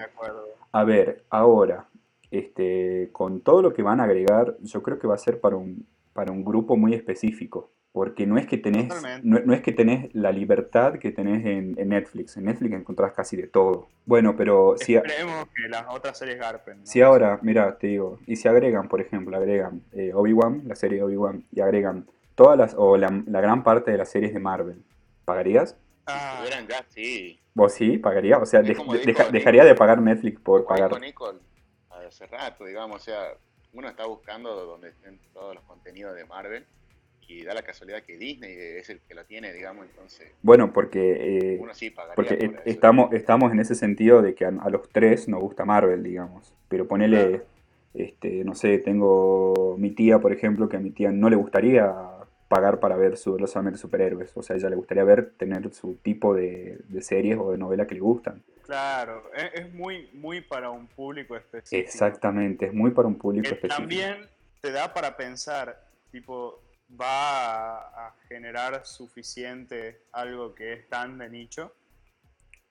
A 0.73 0.85
ver, 0.85 1.25
ahora, 1.31 1.89
este, 2.31 3.11
con 3.13 3.41
todo 3.41 3.63
lo 3.63 3.73
que 3.73 3.83
van 3.83 4.01
a 4.01 4.05
agregar, 4.05 4.57
yo 4.63 4.83
creo 4.83 4.99
que 4.99 5.07
va 5.07 5.15
a 5.15 5.19
ser 5.19 5.41
para 5.41 5.57
un, 5.57 5.87
para 6.13 6.33
un 6.33 6.45
grupo 6.45 6.77
muy 6.77 6.95
específico. 6.95 7.71
Porque 7.99 8.29
no 8.29 8.39
es 8.39 8.47
que 8.47 8.59
tenés, 8.59 8.93
no, 9.25 9.53
es 9.53 9.61
que 9.61 9.73
tenés 9.73 10.15
la 10.15 10.31
libertad 10.31 11.01
que 11.01 11.11
tenés 11.11 11.45
en, 11.45 11.75
Netflix. 11.89 12.37
En 12.37 12.45
Netflix 12.45 12.73
encontrás 12.77 13.13
casi 13.13 13.37
de 13.37 13.49
todo. 13.49 13.89
Bueno, 14.07 14.37
pero 14.37 14.77
si... 14.77 14.95
Esperemos 14.95 15.49
que 15.49 15.69
las 15.69 15.85
otras 15.89 16.17
series 16.17 16.39
garpen. 16.39 16.87
Si 16.87 17.03
ahora, 17.03 17.41
mira, 17.43 17.77
te 17.77 17.89
digo, 17.89 18.21
y 18.25 18.37
si 18.37 18.47
agregan, 18.47 18.87
por 18.87 19.01
ejemplo, 19.01 19.37
agregan 19.37 19.83
eh, 19.91 20.13
Obi-Wan, 20.15 20.63
la 20.69 20.77
serie 20.77 20.99
de 20.99 21.05
Obi-Wan, 21.07 21.45
y 21.51 21.61
agregan 21.61 22.07
todas 22.37 22.57
las, 22.57 22.75
o 22.79 22.97
la, 22.97 23.21
la 23.27 23.41
gran 23.41 23.65
parte 23.65 23.91
de 23.91 23.99
las 23.99 24.09
series 24.09 24.33
de 24.33 24.39
Marvel, 24.39 24.81
¿pagarías? 25.25 25.77
Ah. 26.07 26.45
ya, 26.69 26.87
sí. 26.91 27.41
¿Vos 27.53 27.73
sí 27.73 27.99
pagaría? 27.99 28.39
O 28.39 28.47
sea, 28.47 28.63
dejaría 28.63 29.65
de 29.65 29.75
pagar 29.75 30.01
Netflix 30.01 30.41
por 30.41 30.65
pagar. 30.67 30.93
hace 32.07 32.27
rato, 32.29 32.65
digamos, 32.65 33.03
o 33.03 33.05
sea, 33.05 33.33
uno 33.73 33.89
está 33.89 34.07
buscando 34.07 34.55
donde 34.55 34.91
estén 34.91 35.19
todos 35.35 35.57
los 35.57 35.65
contenidos 35.65 36.15
de 36.15 36.25
Marvel 36.27 36.65
y 37.29 37.45
da 37.45 37.55
la 37.55 37.63
casualidad 37.63 38.03
que 38.03 38.17
Disney 38.17 38.53
es 38.57 38.89
el 38.91 39.01
que 39.01 39.15
lo 39.15 39.25
tiene, 39.25 39.53
digamos, 39.53 39.87
entonces 39.87 40.33
Bueno, 40.43 40.73
porque, 40.73 41.55
eh, 41.55 41.59
uno 41.61 41.75
sí 41.75 41.91
pagaría 41.91 42.15
porque 42.17 42.35
por 42.37 42.45
eso. 42.57 42.63
estamos, 42.65 43.13
estamos 43.13 43.53
en 43.53 43.61
ese 43.61 43.75
sentido 43.75 44.23
de 44.23 44.35
que 44.35 44.45
a, 44.47 44.49
a 44.49 44.71
los 44.71 44.89
tres 44.89 45.29
nos 45.29 45.41
gusta 45.41 45.65
Marvel, 45.65 46.03
digamos. 46.03 46.55
Pero 46.69 46.89
ponele, 46.89 47.43
este, 47.95 48.45
no 48.45 48.55
sé, 48.55 48.79
tengo 48.79 49.77
mi 49.79 49.91
tía, 49.91 50.19
por 50.19 50.33
ejemplo, 50.33 50.69
que 50.69 50.77
a 50.77 50.81
mi 50.81 50.91
tía 50.91 51.11
no 51.11 51.29
le 51.31 51.37
gustaría 51.37 51.93
pagar 52.49 52.81
para 52.81 52.97
ver 52.97 53.17
su, 53.19 53.39
solamente 53.47 53.79
superhéroes. 53.79 54.35
O 54.35 54.43
sea, 54.43 54.55
a 54.55 54.59
ella 54.59 54.71
le 54.71 54.77
gustaría 54.77 55.05
ver, 55.05 55.33
tener 55.37 55.73
su 55.75 55.97
tipo 55.97 56.35
de, 56.35 56.79
de 56.89 57.03
series 57.03 57.37
o 57.39 57.53
de 57.53 57.59
novela 57.59 57.87
que 57.87 57.95
le 57.95 58.01
gustan. 58.01 58.43
Claro, 58.65 59.31
es, 59.35 59.63
es 59.63 59.73
muy, 59.75 60.09
muy 60.15 60.41
para 60.43 60.71
un 60.71 60.87
público 60.87 61.37
específico. 61.37 61.87
Exactamente, 61.87 62.67
es 62.67 62.73
muy 62.75 62.91
para 62.91 63.09
un 63.09 63.17
público 63.17 63.43
Que 63.49 63.55
específico. 63.55 63.77
también 63.79 64.17
te 64.61 64.73
da 64.73 64.93
para 64.93 65.17
pensar, 65.17 65.83
tipo, 66.11 66.61
va 66.91 67.79
a, 67.79 68.09
a 68.09 68.15
generar 68.29 68.85
suficiente 68.87 70.03
algo 70.13 70.55
que 70.55 70.73
es 70.73 70.89
tan 70.89 71.19
de 71.19 71.29
nicho. 71.29 71.75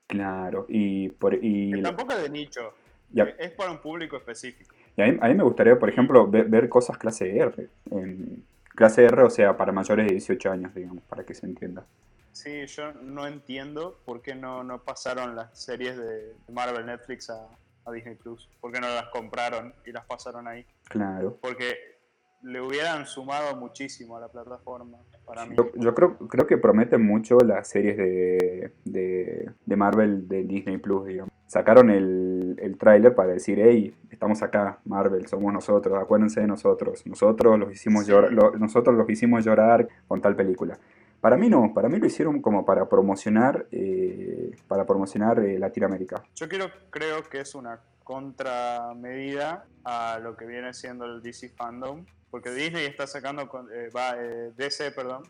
Claro, 0.08 0.65
y, 0.69 1.10
por, 1.10 1.34
y, 1.34 1.71
Que 1.73 1.82
tampoco 1.82 2.13
es 2.13 2.21
de 2.23 2.30
nicho, 2.30 2.73
Ya. 3.12 3.25
eh, 3.25 3.36
es 3.39 3.51
para 3.51 3.71
un 3.71 3.80
público 3.80 4.15
específico. 4.17 4.73
y 4.95 5.01
a, 5.01 5.06
mí, 5.08 5.17
a 5.21 5.27
mí 5.27 5.34
me 5.36 5.43
gustaría, 5.43 5.77
por 5.77 5.89
ejemplo, 5.89 6.25
ver, 6.27 6.45
ver 6.45 6.69
cosas 6.69 6.97
clase 6.97 7.38
R. 7.38 7.67
en- 7.91 8.45
clase 8.69 9.03
R, 9.06 9.23
o 9.23 9.30
sea, 9.30 9.58
para 9.58 9.71
mayores 9.71 10.06
de 10.08 10.13
18 10.13 10.51
años, 10.51 10.73
digamos, 10.73 11.03
para 11.06 11.23
que 11.25 11.34
se 11.34 11.45
entienda. 11.45 11.86
Sí, 12.32 12.65
yo 12.67 12.93
no 12.93 13.25
entiendo 13.27 13.99
por 14.06 14.21
qué 14.21 14.36
no, 14.36 14.63
no 14.63 14.84
pasaron 14.84 15.36
las 15.36 15.58
series 15.60 15.97
de 15.97 16.36
Marvel 16.49 16.86
Netflix 16.86 17.30
a, 17.32 17.47
a 17.86 17.91
Disney 17.91 18.13
Plus. 18.15 18.47
¿Por 18.62 18.71
qué 18.71 18.80
no 18.80 18.88
las 18.88 19.08
compraron 19.10 19.73
y 19.86 19.91
las 19.91 20.06
pasaron 20.06 20.47
ahí? 20.47 20.63
Claro. 20.88 21.38
Porque 21.41 21.97
le 22.43 22.62
hubieran 22.62 23.06
sumado 23.06 23.56
muchísimo 23.56 24.15
a 24.17 24.21
la 24.21 24.28
plataforma, 24.30 24.97
para 25.26 25.45
mí. 25.45 25.56
Yo, 25.58 25.71
yo 25.76 25.93
creo, 25.93 26.17
creo 26.17 26.47
que 26.47 26.58
prometen 26.58 27.06
mucho 27.06 27.38
las 27.39 27.67
series 27.67 27.97
de, 27.97 28.71
de, 28.86 29.52
de 29.65 29.76
Marvel 29.76 30.28
de 30.28 30.43
Disney 30.43 30.78
Plus, 30.78 31.06
digamos. 31.08 31.32
Sacaron 31.47 31.89
el, 31.89 32.56
el 32.62 32.78
tráiler 32.78 33.15
para 33.15 33.34
decir, 33.34 33.60
hey, 33.62 33.95
estamos 34.12 34.41
acá, 34.43 34.80
Marvel, 34.86 35.28
somos 35.28 35.52
nosotros, 35.54 35.97
acuérdense 35.97 36.41
de 36.41 36.47
nosotros. 36.47 37.06
Nosotros 37.06 37.58
los 37.58 37.71
hicimos 37.71 38.06
Sí. 38.06 38.12
llorar, 38.12 38.32
lo- 38.34 38.52
nosotros 38.58 38.95
los 38.95 39.10
hicimos 39.10 39.45
llorar 39.45 39.88
con 40.08 40.21
tal 40.21 40.36
película. 40.36 40.78
Para 41.21 41.36
mí 41.38 41.50
no, 41.50 41.73
para 41.73 41.89
mí 41.89 41.97
lo 42.00 42.06
hicieron 42.06 42.41
como 42.41 42.63
para 42.65 42.88
promocionar, 42.88 43.65
eh, 43.71 44.52
para 44.67 44.86
promocionar 44.86 45.39
eh, 45.39 45.58
Latinoamérica. 45.58 46.23
Yo 46.36 46.47
quiero, 46.47 46.65
creo 46.91 47.23
que 47.30 47.39
es 47.39 47.56
una 47.56 47.80
contramedida 48.08 49.65
a 49.84 50.17
lo 50.24 50.38
que 50.38 50.46
viene 50.46 50.74
siendo 50.74 51.04
el 51.04 51.22
DC 51.22 51.50
Fandom, 51.50 52.06
porque 52.32 52.52
Disney 52.52 52.86
está 52.86 53.06
sacando, 53.06 53.41
eh, 53.70 53.89
va, 53.93 54.15
eh, 54.17 54.54
DC, 54.56 54.91
perdón, 54.91 55.24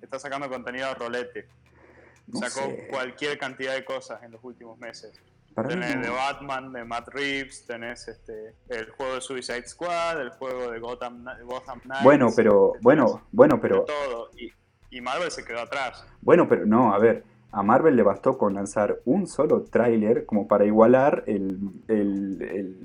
está 0.00 0.18
sacando 0.18 0.48
contenido 0.48 0.88
a 0.88 0.94
rolete. 0.94 1.46
No 2.28 2.40
Sacó 2.40 2.70
sé. 2.70 2.88
cualquier 2.88 3.36
cantidad 3.36 3.74
de 3.74 3.84
cosas 3.84 4.22
en 4.22 4.32
los 4.32 4.42
últimos 4.42 4.78
meses. 4.78 5.12
Para 5.52 5.68
Tenés 5.68 5.94
no. 5.94 6.02
de 6.04 6.08
Batman, 6.08 6.72
de 6.72 6.84
Matt 6.86 7.08
Reeves, 7.08 7.66
tenés 7.66 8.08
este, 8.08 8.54
el 8.70 8.90
juego 8.92 9.16
de 9.16 9.20
Suicide 9.20 9.68
Squad, 9.68 10.22
el 10.22 10.30
juego 10.30 10.70
de 10.70 10.78
Gotham, 10.78 11.26
Gotham 11.44 11.80
Knights. 11.80 12.02
Bueno, 12.02 12.30
pero, 12.34 12.72
bueno, 12.80 13.26
bueno, 13.30 13.60
pero, 13.60 13.84
todo. 13.84 14.30
Y, 14.38 14.50
y 14.88 15.02
Marvel 15.02 15.30
se 15.30 15.44
quedó 15.44 15.60
atrás. 15.60 16.06
Bueno, 16.22 16.48
pero 16.48 16.64
no, 16.64 16.94
a 16.94 16.98
ver, 16.98 17.24
a 17.52 17.62
Marvel 17.62 17.94
le 17.96 18.02
bastó 18.02 18.38
con 18.38 18.54
lanzar 18.54 18.98
un 19.04 19.26
solo 19.26 19.62
tráiler 19.64 20.24
como 20.26 20.48
para 20.48 20.64
igualar 20.64 21.24
el, 21.26 21.58
el- 21.88 22.42
el- 22.42 22.76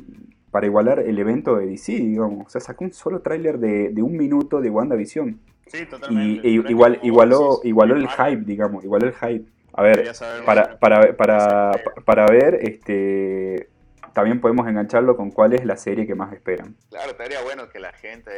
para 0.52 0.66
igualar 0.66 1.00
el 1.00 1.18
evento 1.20 1.56
de 1.58 1.66
DC, 1.68 1.94
digamos. 1.94 2.46
O 2.48 2.50
sea, 2.50 2.62
sacó 2.62 2.84
un 2.86 2.94
solo 2.94 3.22
tráiler 3.22 3.60
de, 3.60 3.90
de 3.90 4.02
un 4.02 4.16
minuto 4.18 4.60
de 4.62 4.70
WandaVision. 4.70 5.40
Sí, 5.68 5.80
Y, 5.82 5.86
totalmente. 5.86 6.48
y 6.48 6.58
es 6.60 6.70
igual, 6.70 7.00
igualó, 7.04 7.60
igualó 7.64 7.96
el 7.96 8.08
hype, 8.08 8.44
digamos, 8.46 8.84
igualó 8.84 9.08
el 9.08 9.14
hype. 9.14 9.46
A 9.74 9.84
ver, 9.84 10.12
para, 10.46 10.80
para, 10.80 11.16
para, 11.16 11.72
para 12.06 12.26
ver, 12.28 12.56
este, 12.62 13.70
también 14.14 14.42
podemos 14.42 14.68
engancharlo 14.68 15.16
con 15.16 15.30
cuál 15.30 15.54
es 15.54 15.66
la 15.66 15.76
serie 15.78 16.08
que 16.08 16.16
más 16.16 16.34
esperan. 16.34 16.76
Claro, 16.90 17.12
estaría 17.12 17.42
bueno 17.44 17.70
que 17.70 17.80
la 17.80 17.92
gente 17.94 18.32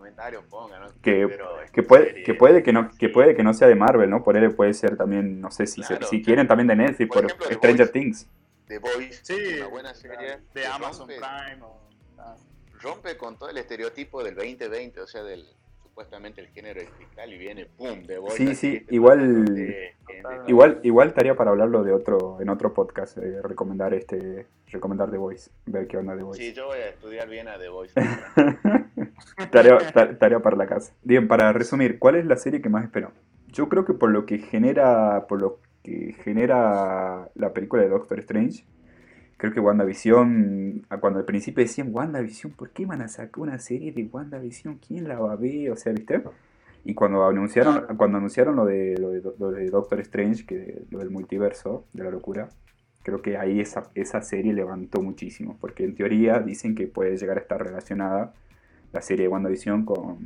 comentarios 0.00 0.44
ponga, 0.46 0.78
¿no? 0.80 0.86
Que- 1.02 1.24
esta 1.24 1.72
Que 1.72 1.82
puede, 1.82 2.06
serie- 2.06 2.24
que 2.24 2.34
puede 2.34 2.62
que 2.62 2.72
no, 2.72 2.90
que 2.98 3.08
puede 3.10 3.34
que 3.36 3.42
no 3.44 3.52
sea 3.54 3.68
de 3.68 3.74
Marvel, 3.74 4.08
¿no? 4.10 4.22
Por 4.24 4.36
él 4.36 4.52
puede 4.54 4.72
ser 4.74 4.96
también, 4.96 5.40
no 5.40 5.50
sé 5.50 5.66
si, 5.66 5.82
se- 5.82 5.88
Claro. 5.96 6.06
si 6.06 6.22
quieren 6.22 6.48
también 6.48 6.66
de 6.68 6.76
Netflix, 6.76 7.08
Por 7.08 7.16
por, 7.22 7.24
ejemplo, 7.26 7.46
The 7.48 7.54
Stranger 7.54 7.86
Voice. 7.86 7.92
Things. 7.92 8.28
The 8.66 8.78
Voice, 8.78 9.20
Sí, 9.22 9.58
una 9.58 9.66
buena 9.68 9.94
serie. 9.94 10.38
de 10.54 10.66
Amazon 10.66 11.08
rompe, 11.08 11.16
Prime. 11.20 11.62
O, 11.62 11.80
ah, 12.18 12.36
rompe 12.80 13.16
con 13.16 13.38
todo 13.38 13.50
el 13.50 13.58
estereotipo 13.58 14.22
del 14.24 14.34
2020, 14.34 15.00
o 15.00 15.06
sea, 15.06 15.22
del 15.22 15.46
supuestamente 16.00 16.40
el 16.40 16.46
género 16.48 16.80
cristal 16.96 17.30
y 17.32 17.36
viene, 17.38 17.66
¡pum! 17.76 18.02
The 18.06 18.18
Voice. 18.18 18.36
Sí, 18.36 18.54
sí, 18.54 18.86
igual- 18.88 19.44
de- 19.44 19.52
de- 19.54 19.94
Igual, 20.46 20.80
igual 20.82 21.08
estaría 21.08 21.34
para 21.36 21.50
hablarlo 21.50 21.82
de 21.84 21.92
otro, 21.92 22.38
en 22.40 22.48
otro 22.48 22.72
podcast, 22.74 23.16
eh, 23.18 23.40
recomendar 23.42 23.92
este, 23.94 24.46
recomendar 24.68 25.10
The 25.10 25.18
Voice, 25.18 25.50
ver 25.66 25.86
qué 25.86 25.96
onda 25.98 26.16
The 26.16 26.22
Voice. 26.22 26.42
Sí, 26.42 26.52
yo 26.54 26.66
voy 26.66 26.78
a 26.78 26.88
estudiar 26.88 27.28
bien 27.28 27.48
a 27.48 27.58
The 27.58 27.68
Voice. 27.68 27.94
tarea, 29.52 29.78
ta- 29.92 30.18
tarea 30.18 30.40
para 30.40 30.56
la 30.56 30.66
casa. 30.66 30.92
Bien, 31.02 31.28
para 31.28 31.52
resumir, 31.52 31.98
¿cuál 31.98 32.16
es 32.16 32.26
la 32.26 32.36
serie 32.36 32.60
que 32.62 32.68
más 32.68 32.84
espero? 32.84 33.12
Yo 33.48 33.68
creo 33.68 33.84
que 33.84 33.94
por 33.94 34.10
lo 34.10 34.26
que 34.26 34.38
genera, 34.38 35.26
por 35.28 35.40
lo 35.40 35.58
que 35.82 36.14
genera 36.24 37.28
la 37.34 37.52
película 37.52 37.82
de 37.82 37.88
Doctor 37.88 38.18
Strange, 38.20 38.64
creo 39.40 39.54
que 39.54 39.60
WandaVision, 39.60 40.86
cuando 41.00 41.18
al 41.18 41.24
principio 41.24 41.64
decían 41.64 41.88
WandaVision, 41.90 42.52
¿por 42.52 42.72
qué 42.72 42.84
van 42.84 43.00
a 43.00 43.08
sacar 43.08 43.40
una 43.40 43.58
serie 43.58 43.90
de 43.90 44.04
WandaVision? 44.04 44.78
¿Quién 44.86 45.08
la 45.08 45.18
va 45.18 45.32
a 45.32 45.36
ver? 45.36 45.70
O 45.70 45.76
sea, 45.76 45.94
¿viste? 45.94 46.22
Y 46.84 46.92
cuando 46.92 47.26
anunciaron, 47.26 47.96
cuando 47.96 48.18
anunciaron 48.18 48.54
lo 48.54 48.66
de, 48.66 48.98
lo 48.98 49.10
de, 49.10 49.22
lo 49.38 49.50
de 49.50 49.70
Doctor 49.70 50.00
Strange, 50.00 50.44
que 50.44 50.82
lo 50.90 50.98
del 50.98 51.08
multiverso, 51.08 51.86
de 51.94 52.04
la 52.04 52.10
locura, 52.10 52.50
creo 53.02 53.22
que 53.22 53.38
ahí 53.38 53.60
esa, 53.60 53.90
esa 53.94 54.20
serie 54.20 54.52
levantó 54.52 55.00
muchísimo, 55.00 55.56
porque 55.58 55.84
en 55.84 55.94
teoría 55.94 56.40
dicen 56.40 56.74
que 56.74 56.86
puede 56.86 57.16
llegar 57.16 57.38
a 57.38 57.40
estar 57.40 57.64
relacionada 57.64 58.34
la 58.92 59.00
serie 59.00 59.22
de 59.22 59.28
WandaVision 59.28 59.86
con, 59.86 60.18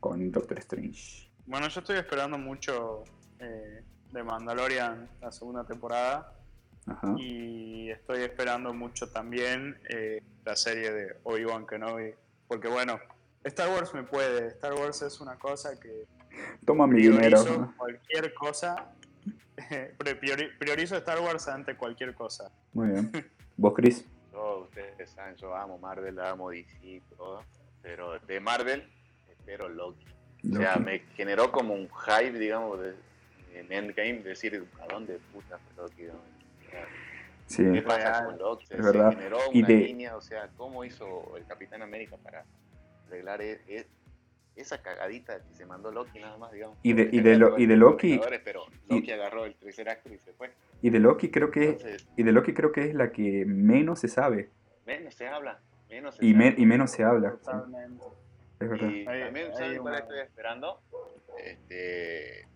con 0.00 0.30
Doctor 0.30 0.58
Strange. 0.58 1.30
Bueno, 1.46 1.66
yo 1.68 1.80
estoy 1.80 1.96
esperando 1.96 2.36
mucho 2.36 3.04
eh, 3.38 3.82
de 4.12 4.22
Mandalorian 4.22 5.08
la 5.22 5.32
segunda 5.32 5.64
temporada. 5.64 6.41
Ajá. 6.86 7.14
Y 7.16 7.90
estoy 7.90 8.22
esperando 8.22 8.72
mucho 8.74 9.10
también 9.10 9.78
eh, 9.88 10.22
la 10.44 10.56
serie 10.56 10.92
de 10.92 11.16
Obi-Wan 11.22 11.66
Kenobi. 11.66 12.14
Porque 12.48 12.68
bueno, 12.68 13.00
Star 13.44 13.68
Wars 13.70 13.94
me 13.94 14.02
puede. 14.02 14.48
Star 14.48 14.74
Wars 14.74 15.02
es 15.02 15.20
una 15.20 15.38
cosa 15.38 15.78
que 15.78 16.06
Toma 16.64 16.86
mi 16.86 17.02
dinero. 17.02 17.42
priorizo 17.42 17.74
cualquier 17.76 18.34
cosa. 18.34 18.92
priorizo 20.58 20.96
Star 20.96 21.20
Wars 21.20 21.48
ante 21.48 21.76
cualquier 21.76 22.14
cosa. 22.14 22.50
Muy 22.72 22.88
bien. 22.88 23.10
¿Vos, 23.56 23.74
Chris? 23.74 24.04
Yo, 24.32 24.66
ustedes 24.68 25.10
saben, 25.10 25.36
yo 25.36 25.54
amo 25.54 25.78
Marvel, 25.78 26.18
amo 26.20 26.50
DC, 26.50 27.02
todo. 27.16 27.44
Pero 27.82 28.18
de 28.20 28.40
Marvel, 28.40 28.88
espero 29.30 29.68
Loki. 29.68 30.06
O 30.50 30.56
sea, 30.56 30.76
me 30.76 31.00
generó 31.14 31.52
como 31.52 31.74
un 31.74 31.88
hype, 31.88 32.36
digamos, 32.38 32.80
de, 32.80 32.94
en 33.54 33.70
Endgame, 33.70 34.22
decir, 34.22 34.66
¿a 34.80 34.92
dónde 34.92 35.20
puta 35.32 35.58
fue 35.58 35.84
Loki? 35.84 36.02
no? 36.04 36.31
Sí. 37.46 37.64
¿Qué 37.72 37.82
pasa 37.82 38.24
con 38.24 38.38
Loki? 38.38 38.66
Se, 38.66 38.74
Es 38.76 38.80
se 38.80 38.86
verdad. 38.92 39.12
generó 39.14 39.38
Y 39.52 39.58
una 39.58 39.68
de- 39.68 39.74
línea, 39.76 40.16
o 40.16 40.20
sea, 40.22 40.48
¿cómo 40.56 40.84
hizo 40.84 41.36
el 41.36 41.44
Capitán 41.46 41.82
América 41.82 42.16
para 42.22 42.44
arreglar 43.06 43.42
e- 43.42 43.60
e- 43.68 43.86
esa 44.56 44.80
cagadita 44.82 45.40
que 45.44 45.54
se 45.54 45.66
mandó 45.66 45.90
Loki 45.90 46.18
nada 46.20 46.36
más, 46.38 46.52
digamos? 46.52 46.78
Y 46.82 46.92
de- 46.94 47.08
y 47.12 47.20
de 47.20 47.36
Lo- 47.36 47.58
y 47.58 47.66
de 47.66 47.76
Loki- 47.76 48.20
Pero 48.44 48.64
y- 48.88 48.94
Loki 48.94 49.10
agarró 49.12 49.44
el 49.44 49.54
tercer 49.54 49.88
acto 49.88 50.12
y 50.12 50.18
se 50.18 50.32
fue. 50.32 50.50
Y 50.82 50.90
de 50.90 50.98
Loki 50.98 51.30
creo 51.30 51.50
que 51.50 51.64
Entonces, 51.70 52.06
y 52.16 52.22
de 52.22 52.32
Loki 52.32 52.52
creo 52.54 52.72
que 52.72 52.84
es 52.84 52.94
la 52.94 53.12
que 53.12 53.44
menos 53.46 54.00
se 54.00 54.08
sabe 54.08 54.50
menos 54.86 55.14
se 55.14 55.28
habla, 55.28 55.60
menos 55.88 56.16
se 56.16 56.24
y, 56.26 56.34
me- 56.34 56.54
y 56.58 56.66
menos 56.66 56.90
se 56.90 57.04
habla. 57.04 57.30
Totalmente. 57.32 58.04
es 58.60 58.68
verdad. 58.68 58.88
Y 58.90 59.04
también, 59.04 59.46
hay 59.48 59.54
¿saben 59.56 59.78
cuál 59.78 59.94
estoy 59.96 60.18
esperando? 60.20 60.80
Este, 61.38 62.46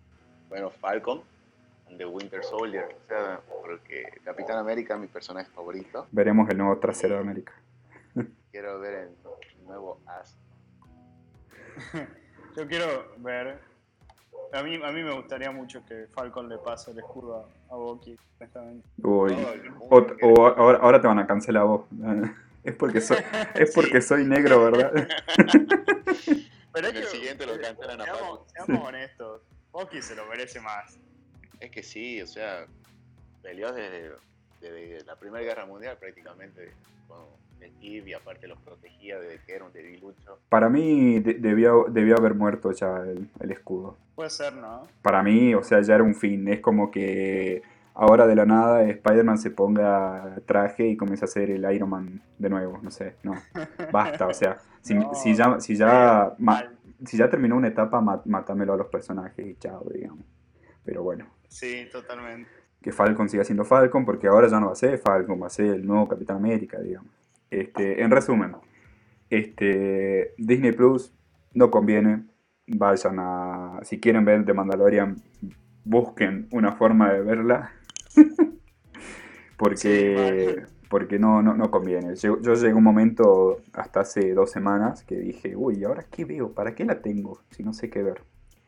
bueno, 0.49 0.69
Falcon, 0.69 1.21
de 1.89 2.05
Winter 2.05 2.43
Soldier. 2.43 2.95
O 3.05 3.07
sea, 3.07 3.41
porque 3.61 4.19
Capitán 4.23 4.57
América 4.57 4.95
es 4.95 4.99
mi 4.99 5.07
personaje 5.07 5.49
favorito. 5.51 6.07
Veremos 6.11 6.49
el 6.49 6.57
nuevo 6.57 6.77
trasero 6.77 7.15
de 7.15 7.21
América. 7.21 7.53
Quiero 8.51 8.79
ver 8.79 8.93
el, 8.93 9.09
nuevo 9.65 9.99
As. 10.05 10.37
Yo 12.55 12.67
quiero 12.67 13.13
ver. 13.17 13.59
A 14.53 14.63
mí, 14.63 14.79
a 14.81 14.91
mí 14.91 15.03
me 15.03 15.13
gustaría 15.13 15.51
mucho 15.51 15.85
que 15.85 16.07
Falcon 16.07 16.47
le 16.47 16.57
pase 16.57 16.91
el 16.91 16.99
escudo 16.99 17.49
a, 17.69 17.73
a 17.73 17.77
Bucky, 17.77 18.17
honestamente. 18.39 18.87
Uy. 19.03 19.35
O, 19.89 19.97
o 19.97 20.47
ahora, 20.47 20.79
ahora 20.79 21.01
te 21.01 21.07
van 21.07 21.19
a 21.19 21.27
cancelar 21.27 21.65
vos. 21.65 21.85
Es 22.67 22.75
porque 22.75 22.99
soy, 22.99 23.15
es 23.55 23.73
porque 23.73 24.01
soy 24.01 24.25
negro, 24.25 24.65
¿verdad? 24.65 24.91
Pero 26.73 26.89
En 26.89 26.97
el 26.97 27.05
siguiente 27.05 27.45
lo 27.45 27.57
cancelan 27.61 28.01
a 28.01 28.03
seamos, 28.03 28.21
Falcon. 28.21 28.45
seamos 28.49 28.87
honestos, 28.89 29.41
Bucky 29.71 30.01
se 30.01 30.15
lo 30.15 30.25
merece 30.25 30.59
más. 30.59 30.99
Es 31.59 31.71
que 31.71 31.83
sí, 31.83 32.21
o 32.21 32.27
sea, 32.27 32.65
peleó 33.41 33.71
desde, 33.71 34.11
desde 34.61 35.05
la 35.05 35.15
Primera 35.15 35.43
Guerra 35.43 35.65
Mundial 35.65 35.97
prácticamente 35.97 36.71
con, 37.07 37.25
Steve 37.57 38.11
y 38.11 38.13
aparte 38.13 38.47
los 38.47 38.59
protegía 38.59 39.19
de 39.19 39.39
que 39.45 39.55
era 39.55 39.65
un 39.65 39.73
debilucho. 39.73 40.39
Para 40.49 40.69
mí 40.69 41.19
debió, 41.19 41.85
debió 41.89 42.15
haber 42.17 42.35
muerto 42.35 42.71
ya 42.71 42.97
el, 42.97 43.29
el, 43.39 43.51
escudo. 43.51 43.97
Puede 44.15 44.29
ser, 44.29 44.53
¿no? 44.53 44.83
Para 45.01 45.23
mí, 45.23 45.55
o 45.55 45.63
sea, 45.63 45.81
ya 45.81 45.95
era 45.95 46.03
un 46.03 46.13
fin. 46.13 46.47
Es 46.47 46.59
como 46.59 46.91
que 46.91 47.63
ahora 47.95 48.27
de 48.27 48.35
la 48.35 48.45
nada 48.45 48.83
Spider-Man 48.83 49.39
se 49.39 49.49
ponga 49.49 50.35
traje 50.45 50.87
y 50.87 50.97
comienza 50.97 51.25
a 51.25 51.27
ser 51.27 51.49
el 51.49 51.69
Iron 51.73 51.89
Man 51.89 52.21
de 52.37 52.49
nuevo. 52.49 52.79
No 52.81 52.91
sé, 52.91 53.15
no. 53.23 53.33
Basta, 53.91 54.27
o 54.27 54.33
sea, 54.33 54.59
si, 54.81 54.95
si 55.13 55.35
ya, 55.35 55.59
si 55.59 55.75
ya, 55.75 56.35
si 57.05 57.17
ya 57.17 57.29
terminó 57.29 57.55
una 57.55 57.69
etapa, 57.69 58.01
mátamelo 58.01 58.73
a 58.73 58.77
los 58.77 58.87
personajes 58.87 59.45
y 59.45 59.55
chao, 59.55 59.83
digamos. 59.91 60.25
Pero 60.85 61.03
bueno. 61.03 61.36
Sí, 61.47 61.87
totalmente. 61.91 62.49
Que 62.81 62.91
Falcon 62.91 63.29
siga 63.29 63.43
siendo 63.43 63.65
Falcon, 63.65 64.05
porque 64.05 64.27
ahora 64.27 64.47
ya 64.47 64.59
no 64.59 64.67
va 64.67 64.73
a 64.73 64.75
ser 64.75 64.97
Falcon, 64.99 65.41
va 65.41 65.47
a 65.47 65.51
ser 65.51 65.67
el 65.67 65.85
nuevo 65.85 66.07
Capitán 66.07 66.37
América, 66.37 66.79
digamos. 66.79 67.11
Este, 67.49 68.01
en 68.01 68.11
resumen, 68.11 68.55
este, 69.29 70.33
Disney 70.37 70.71
Plus 70.71 71.13
no 71.53 71.71
conviene. 71.71 72.25
Vayan 72.67 73.17
a. 73.19 73.79
Si 73.83 73.99
quieren 73.99 74.25
ver 74.25 74.45
The 74.45 74.53
Mandalorian, 74.53 75.15
busquen 75.85 76.47
una 76.51 76.73
forma 76.73 77.13
de 77.13 77.21
verla. 77.21 77.71
porque 79.57 80.65
porque 80.89 81.19
no, 81.19 81.41
no, 81.41 81.53
no 81.53 81.69
conviene. 81.69 82.15
Yo, 82.15 82.41
yo 82.41 82.53
llegué 82.53 82.73
un 82.73 82.83
momento, 82.83 83.61
hasta 83.73 84.01
hace 84.01 84.33
dos 84.33 84.51
semanas, 84.51 85.03
que 85.03 85.15
dije, 85.15 85.55
uy, 85.55 85.83
¿ahora 85.83 86.05
qué 86.09 86.25
veo? 86.25 86.53
¿Para 86.53 86.75
qué 86.75 86.85
la 86.85 87.01
tengo? 87.01 87.41
Si 87.51 87.63
no 87.63 87.73
sé 87.73 87.89
qué 87.89 88.03
ver. 88.03 88.21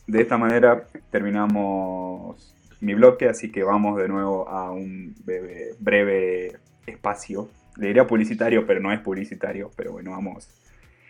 De 0.08 0.22
esta 0.22 0.38
manera 0.38 0.88
terminamos 1.12 2.56
mi 2.82 2.94
bloque, 2.94 3.28
así 3.28 3.52
que 3.52 3.64
vamos 3.64 3.98
de 3.98 4.08
nuevo 4.08 4.48
a 4.48 4.72
un 4.72 5.16
breve, 5.24 5.76
breve 5.80 6.58
espacio. 6.86 7.50
Le 7.78 7.88
diría 7.88 8.08
publicitario, 8.08 8.66
pero 8.66 8.80
no 8.80 8.92
es 8.92 9.00
publicitario, 9.00 9.72
pero 9.76 9.92
bueno, 9.94 10.12
vamos. 10.12 10.50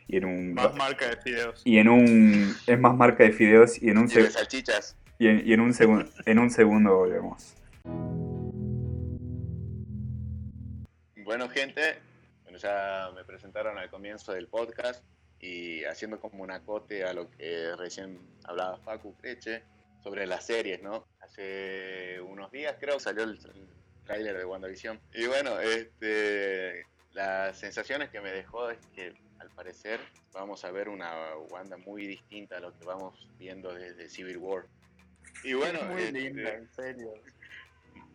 Y 0.07 0.17
en 0.17 0.25
un, 0.25 0.53
más 0.53 0.75
marca 0.75 1.07
de 1.07 1.17
fideos. 1.17 1.61
Y 1.63 1.77
en 1.77 1.89
un. 1.89 2.55
Es 2.65 2.79
más 2.79 2.95
marca 2.95 3.23
de 3.23 3.31
fideos 3.31 3.81
y 3.81 3.89
en 3.89 3.99
un. 3.99 4.09
Y 4.09 4.15
de 4.15 4.31
salchichas. 4.31 4.95
Y 5.19 5.27
en, 5.27 5.47
y 5.47 5.53
en 5.53 5.59
un, 5.59 5.73
segundo 5.73 6.09
en 6.25 6.39
un 6.39 6.49
segundo 6.49 6.95
volvemos. 6.95 7.55
Bueno, 11.23 11.47
gente, 11.49 11.99
bueno, 12.43 12.57
ya 12.57 13.11
me 13.13 13.23
presentaron 13.23 13.77
al 13.77 13.89
comienzo 13.91 14.33
del 14.33 14.47
podcast 14.47 15.03
y 15.39 15.83
haciendo 15.83 16.19
como 16.19 16.43
un 16.43 16.51
acote 16.51 17.03
a 17.03 17.13
lo 17.13 17.29
que 17.29 17.75
recién 17.77 18.19
hablaba 18.45 18.77
Facu 18.77 19.15
Creche 19.15 19.61
sobre 20.03 20.25
las 20.25 20.45
series, 20.45 20.81
¿no? 20.81 21.07
Hace 21.21 22.19
unos 22.21 22.51
días 22.51 22.75
creo 22.79 22.99
salió 22.99 23.23
el, 23.23 23.39
tráiler 24.05 24.37
de 24.37 24.45
WandaVision. 24.45 24.99
Y 25.13 25.27
bueno, 25.27 25.59
este, 25.59 26.83
las 27.13 27.59
sensaciones 27.59 28.09
que 28.09 28.21
me 28.21 28.31
dejó 28.31 28.69
es 28.71 28.79
que 28.95 29.13
al 29.37 29.49
parecer 29.51 29.99
vamos 30.33 30.65
a 30.65 30.71
ver 30.71 30.89
una 30.89 31.35
Wanda 31.51 31.77
muy 31.77 32.07
distinta 32.07 32.57
a 32.57 32.59
lo 32.59 32.77
que 32.77 32.85
vamos 32.85 33.29
viendo 33.37 33.73
desde 33.73 34.09
Civil 34.09 34.37
War. 34.37 34.65
Y 35.43 35.53
bueno, 35.53 35.83
muy 35.83 36.01
este, 36.01 36.19
linda, 36.19 36.53
en 36.55 36.69
serio. 36.73 37.13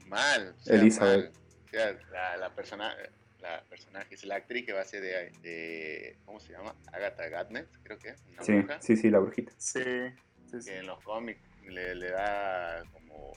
Mal. 0.06 0.54
Elizabeth. 0.66 1.32
O 1.32 1.70
sea, 1.70 1.92
la, 2.10 2.36
la 2.38 2.54
persona, 2.54 2.94
la 3.40 3.62
personaje, 3.64 4.14
es 4.14 4.24
la 4.24 4.36
actriz 4.36 4.66
que 4.66 4.72
va 4.72 4.80
a 4.80 4.84
ser 4.84 5.00
de, 5.00 6.16
¿cómo 6.24 6.40
se 6.40 6.52
llama? 6.52 6.74
Agatha 6.92 7.28
Gatnet, 7.28 7.68
creo 7.82 7.98
que 7.98 8.14
sí, 8.40 8.64
Sí, 8.80 8.96
sí, 8.96 9.10
la 9.10 9.20
brujita. 9.20 9.52
Sí, 9.58 9.80
Que 9.80 10.78
en 10.78 10.86
los 10.86 11.02
cómics 11.02 11.40
le, 11.70 11.94
le 11.94 12.11
da 12.11 12.83
como, 12.92 13.33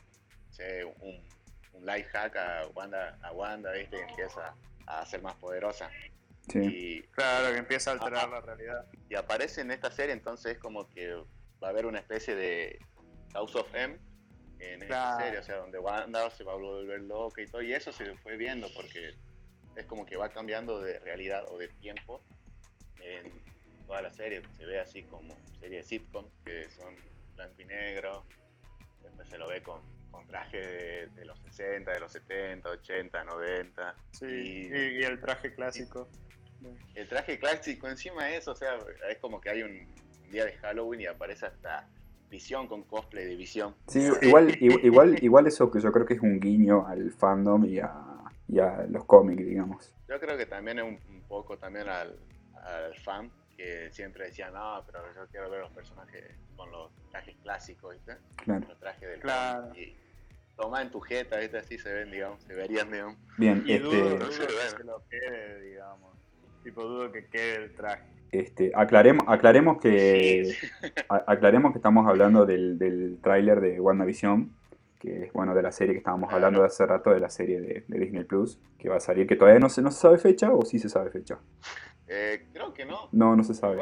sé, 0.50 0.84
un, 0.84 1.24
un 1.74 1.86
life 1.86 2.10
hack 2.12 2.36
a 2.36 2.68
Wanda, 2.74 3.18
a 3.22 3.32
Wanda, 3.32 3.72
¿viste? 3.72 3.98
Y 3.98 4.10
empieza 4.10 4.56
a 4.88 5.06
ser 5.06 5.22
más 5.22 5.36
poderosa. 5.36 5.90
Sí. 6.50 6.60
Y, 6.60 7.02
claro, 7.12 7.52
que 7.52 7.60
empieza 7.60 7.92
a 7.92 7.94
alterar 7.94 8.30
la 8.30 8.42
realidad. 8.42 8.86
Y 9.10 9.16
aparece 9.16 9.62
en 9.62 9.72
esta 9.72 9.92
serie, 9.92 10.14
entonces 10.14 10.54
es 10.54 10.60
como 10.60 10.90
que 10.90 11.14
va 11.62 11.68
a 11.68 11.70
haber 11.70 11.86
una 11.86 12.00
especie 12.00 12.36
de 12.36 12.80
House 13.34 13.56
of 13.56 13.74
M 13.76 13.98
en 14.60 14.84
esta 14.84 15.18
serie, 15.20 15.40
o 15.40 15.44
sea, 15.44 15.58
donde 15.58 15.78
Wanda 15.78 16.30
se 16.32 16.44
va 16.44 16.54
a 16.54 16.56
volver 16.56 17.02
loca 17.02 17.42
y 17.42 17.48
todo, 17.48 17.62
y 17.62 17.74
eso 17.74 17.92
se 17.92 18.16
fue 18.18 18.38
viendo 18.38 18.68
porque 18.76 19.14
es 19.76 19.86
como 19.86 20.06
que 20.06 20.18
va 20.18 20.30
cambiando 20.30 20.82
de 20.82 21.00
realidad 21.00 21.46
o 21.50 21.58
de 21.58 21.68
tiempo 21.68 22.24
en 23.00 23.32
toda 23.86 24.02
la 24.02 24.12
serie. 24.12 24.42
Se 24.58 24.66
ve 24.66 24.80
así 24.80 25.04
como 25.04 25.36
serie 25.60 25.78
de 25.78 25.84
sitcom, 25.84 26.26
que 26.44 26.70
son 26.72 26.96
blanco 27.38 27.62
y 27.62 27.66
negro, 27.66 28.26
después 29.02 29.30
se 29.30 29.38
lo 29.38 29.48
ve 29.48 29.64
con, 29.64 29.82
con 30.12 30.28
traje 30.28 31.08
de, 31.08 31.26
los 31.26 31.40
60, 31.40 31.92
de 31.92 32.00
los 32.00 32.12
70, 32.12 32.70
80, 32.70 33.24
90. 33.24 33.96
Sí, 34.12 34.26
y, 34.26 35.04
el 35.04 35.20
traje 35.22 35.54
clásico. 35.54 36.10
el 36.96 37.08
traje 37.08 37.40
clásico 37.40 37.88
encima 37.88 38.26
de 38.26 38.38
eso, 38.38 38.52
o 38.52 38.56
sea, 38.56 38.78
es 39.10 39.18
como 39.20 39.40
que 39.40 39.50
hay 39.50 39.64
un 39.64 39.88
día 40.30 40.46
de 40.46 40.54
Halloween 40.54 41.02
y 41.02 41.06
aparece 41.06 41.46
hasta 41.46 41.88
Visión 42.30 42.68
con 42.68 42.84
cosplay 42.84 43.26
de 43.26 43.36
Visión. 43.36 43.74
Sí, 43.88 44.06
igual, 44.22 44.54
igual, 44.60 45.24
igual 45.24 45.48
eso 45.48 45.72
que 45.72 45.80
yo 45.80 45.94
creo 45.94 46.06
que 46.06 46.16
es 46.16 46.22
un 46.22 46.42
guiño 46.42 46.86
al 46.86 47.12
fandom 47.12 47.64
y 47.66 47.80
a, 47.80 48.86
los 48.90 49.06
cómics, 49.06 49.46
digamos. 49.46 49.94
Yo 50.10 50.20
creo 50.20 50.38
que 50.38 50.46
también 50.46 50.80
es 50.80 50.86
un, 50.86 51.22
poco 51.28 51.58
también 51.58 51.88
al, 51.88 52.18
fan 53.04 53.32
que 53.58 53.90
siempre 53.92 54.26
decía, 54.26 54.52
no, 54.52 54.84
pero 54.86 55.00
yo 55.16 55.28
quiero 55.32 55.50
ver 55.50 55.62
los 55.62 55.72
personajes 55.72 56.24
con 56.56 56.72
los 56.72 56.92
trajes 57.12 57.36
clásicos, 57.42 57.96
¿viste? 57.96 58.18
Claro. 58.38 58.66
Los 58.70 58.80
trajes 58.80 59.10
del 59.10 59.20
claro. 59.20 59.76
y 59.76 59.96
toma 60.56 60.82
en 60.82 60.92
tu 60.92 61.02
jeta, 61.02 61.38
¿viste? 61.40 61.58
Así 61.58 61.78
se 61.78 61.92
ven, 61.92 62.12
digamos, 62.12 62.42
se 62.44 62.54
verían, 62.54 62.92
digamos. 62.92 63.18
Bien, 63.38 63.64
y 63.66 63.74
este... 63.74 63.88
dudo, 63.88 64.20
que 64.78 64.84
lo 64.84 65.04
quede, 65.10 65.62
digamos. 65.62 66.16
Tipo, 66.64 66.84
dudo 66.84 67.12
que 67.12 67.26
quede 67.26 67.56
el 67.56 67.76
traje. 67.76 68.04
Este, 68.32 68.72
aclaremos, 68.76 69.24
aclaremos 69.28 69.80
que 69.80 70.54
aclaremos 71.10 71.72
que 71.72 71.78
estamos 71.78 72.08
hablando 72.08 72.46
del, 72.46 72.78
del 72.78 73.20
tráiler 73.22 73.62
de 73.62 73.80
WandaVision, 73.80 74.54
que 75.00 75.26
es 75.26 75.34
bueno 75.34 75.56
de 75.56 75.62
la 75.62 75.72
serie 75.72 75.94
que 75.94 76.00
estábamos 76.00 76.34
hablando 76.34 76.62
de 76.62 76.68
hace 76.68 76.86
rato, 76.86 77.12
de 77.12 77.20
la 77.20 77.30
serie 77.30 77.62
de, 77.62 77.84
Disney 77.88 78.26
Plus, 78.26 78.60
que 78.78 78.90
va 78.90 78.98
a 78.98 79.00
salir, 79.00 79.28
que 79.28 79.36
todavía 79.36 79.60
no 79.60 79.70
se, 79.70 79.82
no 79.82 79.92
se 79.92 80.02
sabe 80.02 80.18
fecha 80.18 80.52
o 80.52 80.64
sí 80.66 80.78
se 80.80 80.90
sabe 80.90 81.10
fecha. 81.10 81.40
Eh, 82.08 82.46
creo 82.54 82.74
que 82.74 82.86
no. 82.86 83.10
No, 83.12 83.36
no 83.36 83.44
se 83.44 83.54
sabe. 83.54 83.82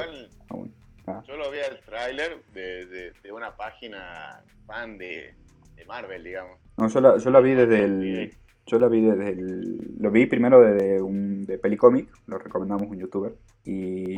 Ah. 1.07 1.21
Yo 1.27 1.37
lo 1.37 1.51
vi 1.51 1.59
el 1.59 1.79
tráiler 1.85 2.41
de, 2.53 3.11
de, 3.21 3.31
una 3.31 3.55
página 3.55 4.43
fan 4.65 4.97
de, 4.97 5.35
de 5.75 5.85
Marvel, 5.85 6.23
digamos. 6.23 6.59
No, 6.77 6.87
yo 6.87 6.99
la, 6.99 7.17
yo 7.17 7.29
la 7.29 7.39
vi 7.41 7.53
desde 7.53 7.83
el, 7.83 8.33
yo 8.65 8.79
la 8.79 8.87
vi 8.87 9.01
desde 9.01 9.29
el, 9.29 9.95
lo 9.99 10.09
vi 10.09 10.25
primero 10.25 10.61
de, 10.61 10.99
un 10.99 11.45
de 11.45 11.59
Pelicomic, 11.59 12.09
lo 12.25 12.39
recomendamos 12.39 12.87
un 12.89 12.97
youtuber 12.97 13.35
y, 13.63 14.17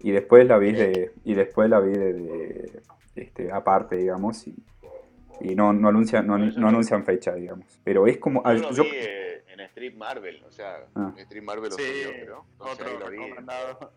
y 0.00 0.10
después 0.10 0.46
la 0.46 0.58
vi 0.58 0.72
de 0.72 1.12
y 1.24 1.34
después 1.34 1.68
la 1.68 1.80
vi 1.80 1.92
de, 1.92 2.82
este 3.16 3.52
aparte 3.52 3.96
digamos 3.96 4.46
y, 4.46 4.54
y 5.40 5.54
no 5.54 5.72
no 5.72 5.88
anuncian 5.88 6.26
no, 6.26 6.36
no, 6.36 6.68
anuncian 6.68 7.04
fecha 7.04 7.34
digamos 7.34 7.80
pero 7.82 8.06
es 8.06 8.18
como 8.18 8.42
yo, 8.72 8.84
vi 8.84 8.90
eh, 8.92 9.43
Street 9.74 9.94
Marvel 9.96 10.42
o 10.46 10.52
sea 10.52 10.86
ah. 10.94 11.12
Street 11.16 11.42
Marvel 11.42 11.70
lo 11.70 11.76
sí, 11.76 11.82
subió, 11.82 12.44
otro 12.58 12.98
lo 12.98 13.08
recomendado. 13.08 13.90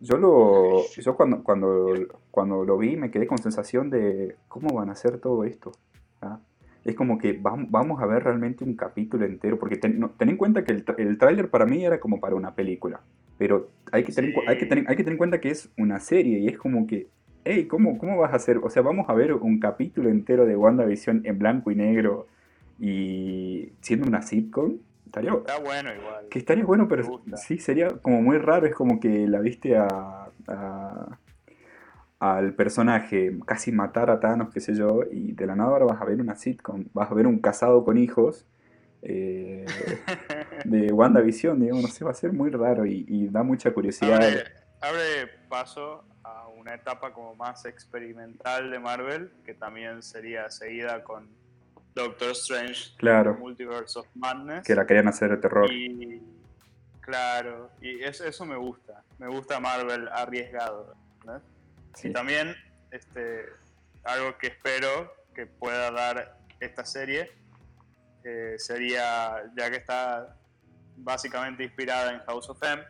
Yo 0.00 0.16
lo 0.16 0.86
yo 0.88 1.16
cuando 1.16 1.42
cuando 1.42 1.94
cuando 2.30 2.64
lo 2.64 2.78
vi 2.78 2.96
me 2.96 3.10
quedé 3.10 3.26
con 3.26 3.38
sensación 3.38 3.90
de 3.90 4.36
cómo 4.48 4.74
van 4.74 4.88
a 4.88 4.92
hacer 4.92 5.18
todo 5.18 5.44
esto 5.44 5.72
¿Ah? 6.20 6.40
es 6.84 6.94
como 6.94 7.18
que 7.18 7.38
vamos 7.40 8.02
a 8.02 8.06
ver 8.06 8.24
realmente 8.24 8.62
un 8.62 8.74
capítulo 8.74 9.24
entero, 9.24 9.58
porque 9.58 9.76
ten, 9.76 10.10
en 10.18 10.36
cuenta 10.36 10.64
que 10.64 10.72
el, 10.72 10.84
el 10.98 11.18
tráiler 11.18 11.48
para 11.48 11.64
mí 11.64 11.84
era 11.84 11.98
como 11.98 12.20
para 12.20 12.34
una 12.34 12.54
película, 12.54 13.00
pero 13.38 13.70
hay 13.90 14.04
que, 14.04 14.12
tener, 14.12 14.34
hay, 14.46 14.58
que 14.58 14.66
tener, 14.66 14.84
hay 14.88 14.96
que 14.96 15.02
tener 15.02 15.14
en 15.14 15.18
cuenta 15.18 15.40
que 15.40 15.50
es 15.50 15.70
una 15.78 15.98
serie 15.98 16.38
y 16.40 16.48
es 16.48 16.58
como 16.58 16.86
que, 16.86 17.08
hey, 17.44 17.66
¿cómo, 17.66 17.96
¿cómo 17.96 18.18
vas 18.18 18.32
a 18.32 18.36
hacer? 18.36 18.58
O 18.58 18.68
sea, 18.68 18.82
vamos 18.82 19.08
a 19.08 19.14
ver 19.14 19.32
un 19.32 19.58
capítulo 19.58 20.10
entero 20.10 20.44
de 20.44 20.56
WandaVision 20.56 21.22
en 21.24 21.38
blanco 21.38 21.70
y 21.70 21.74
negro 21.74 22.26
y 22.78 23.72
siendo 23.80 24.06
una 24.06 24.20
sitcom. 24.20 24.76
Estaría, 25.20 25.32
Está 25.32 25.58
bueno 25.58 25.94
igual. 25.94 26.28
Que 26.28 26.38
estaría 26.38 26.64
bueno, 26.64 26.88
pero 26.88 27.22
sí, 27.36 27.58
sería 27.58 27.88
como 27.88 28.20
muy 28.20 28.38
raro, 28.38 28.66
es 28.66 28.74
como 28.74 28.98
que 28.98 29.26
la 29.28 29.40
viste 29.40 29.76
a 29.76 30.30
al 32.24 32.54
personaje 32.54 33.38
casi 33.46 33.70
matar 33.70 34.08
a 34.08 34.18
Thanos, 34.18 34.48
qué 34.52 34.58
sé 34.58 34.74
yo, 34.74 35.02
y 35.12 35.32
de 35.32 35.46
la 35.46 35.56
nada 35.56 35.72
ahora 35.72 35.84
vas 35.84 36.00
a 36.00 36.06
ver 36.06 36.22
una 36.22 36.34
sitcom, 36.34 36.86
vas 36.94 37.10
a 37.10 37.14
ver 37.14 37.26
un 37.26 37.38
casado 37.38 37.84
con 37.84 37.98
hijos 37.98 38.46
eh, 39.02 39.66
de 40.64 40.86
WandaVision, 40.92 41.60
digamos, 41.60 41.82
no 41.82 41.88
sé, 41.88 42.02
va 42.02 42.12
a 42.12 42.14
ser 42.14 42.32
muy 42.32 42.50
raro 42.50 42.86
y, 42.86 43.28
da 43.28 43.42
mucha 43.42 43.74
curiosidad. 43.74 44.22
Abre, 44.80 45.28
paso 45.50 46.04
a 46.22 46.48
una 46.48 46.74
etapa 46.74 47.12
como 47.12 47.34
más 47.34 47.66
experimental 47.66 48.70
de 48.70 48.78
Marvel, 48.78 49.30
que 49.44 49.52
también 49.52 50.02
sería 50.02 50.50
seguida 50.50 51.04
con 51.04 51.28
Doctor 51.94 52.30
Strange, 52.32 52.94
claro, 52.96 53.34
Multiverse 53.34 53.98
of 53.98 54.06
Madness. 54.14 54.66
Que 54.66 54.74
la 54.74 54.86
querían 54.86 55.08
hacer 55.08 55.30
de 55.30 55.36
terror. 55.36 55.70
claro, 57.00 57.70
y 57.80 58.02
eso, 58.02 58.24
eso 58.24 58.44
me 58.44 58.56
gusta, 58.56 59.02
me 59.18 59.28
gusta 59.28 59.60
Marvel 59.60 60.08
arriesgado. 60.08 60.94
¿no? 61.24 61.40
Y 62.02 62.12
también 62.12 62.56
este, 62.90 63.46
algo 64.02 64.36
que 64.38 64.48
espero 64.48 65.14
que 65.34 65.46
pueda 65.46 65.90
dar 65.90 66.36
esta 66.60 66.84
serie 66.84 67.30
eh, 68.24 68.54
sería, 68.58 69.52
ya 69.56 69.70
que 69.70 69.76
está 69.76 70.36
básicamente 70.96 71.64
inspirada 71.64 72.12
en 72.12 72.20
House 72.20 72.48
of 72.48 72.62
M, 72.62 72.82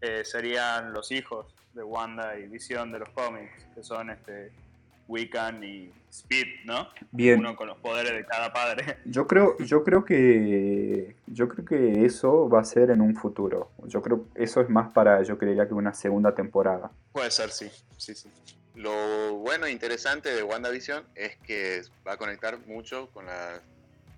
eh, 0.00 0.24
serían 0.24 0.92
los 0.92 1.10
hijos 1.10 1.54
de 1.72 1.82
Wanda 1.82 2.38
y 2.38 2.46
Visión 2.46 2.92
de 2.92 3.00
los 3.00 3.08
cómics, 3.10 3.66
que 3.74 3.82
son 3.82 4.10
este 4.10 4.52
Wiccan 5.08 5.62
y 5.62 5.90
Speed, 6.10 6.64
¿no? 6.64 6.88
Bien. 7.10 7.40
Uno 7.40 7.56
con 7.56 7.66
los 7.66 7.76
poderes 7.78 8.12
de 8.12 8.24
cada 8.24 8.52
padre. 8.52 8.98
Yo 9.04 9.26
creo, 9.26 9.56
yo 9.58 9.82
creo 9.82 10.04
que 10.04 11.16
yo 11.26 11.48
creo 11.48 11.64
que 11.64 12.04
eso 12.04 12.48
va 12.48 12.60
a 12.60 12.64
ser 12.64 12.90
en 12.90 13.00
un 13.00 13.16
futuro. 13.16 13.70
Yo 13.86 14.00
creo 14.00 14.26
que 14.32 14.44
eso 14.44 14.60
es 14.60 14.68
más 14.70 14.92
para, 14.92 15.22
yo 15.22 15.38
creería 15.38 15.66
que 15.66 15.74
una 15.74 15.92
segunda 15.92 16.34
temporada. 16.34 16.92
Puede 17.12 17.30
ser, 17.30 17.50
sí, 17.50 17.68
sí, 17.96 18.14
sí. 18.14 18.28
Lo 18.76 19.34
bueno 19.34 19.66
e 19.66 19.72
interesante 19.72 20.30
de 20.30 20.42
WandaVision 20.42 21.04
es 21.14 21.36
que 21.38 21.82
va 22.06 22.12
a 22.12 22.16
conectar 22.16 22.58
mucho 22.66 23.08
con 23.12 23.26
la, 23.26 23.60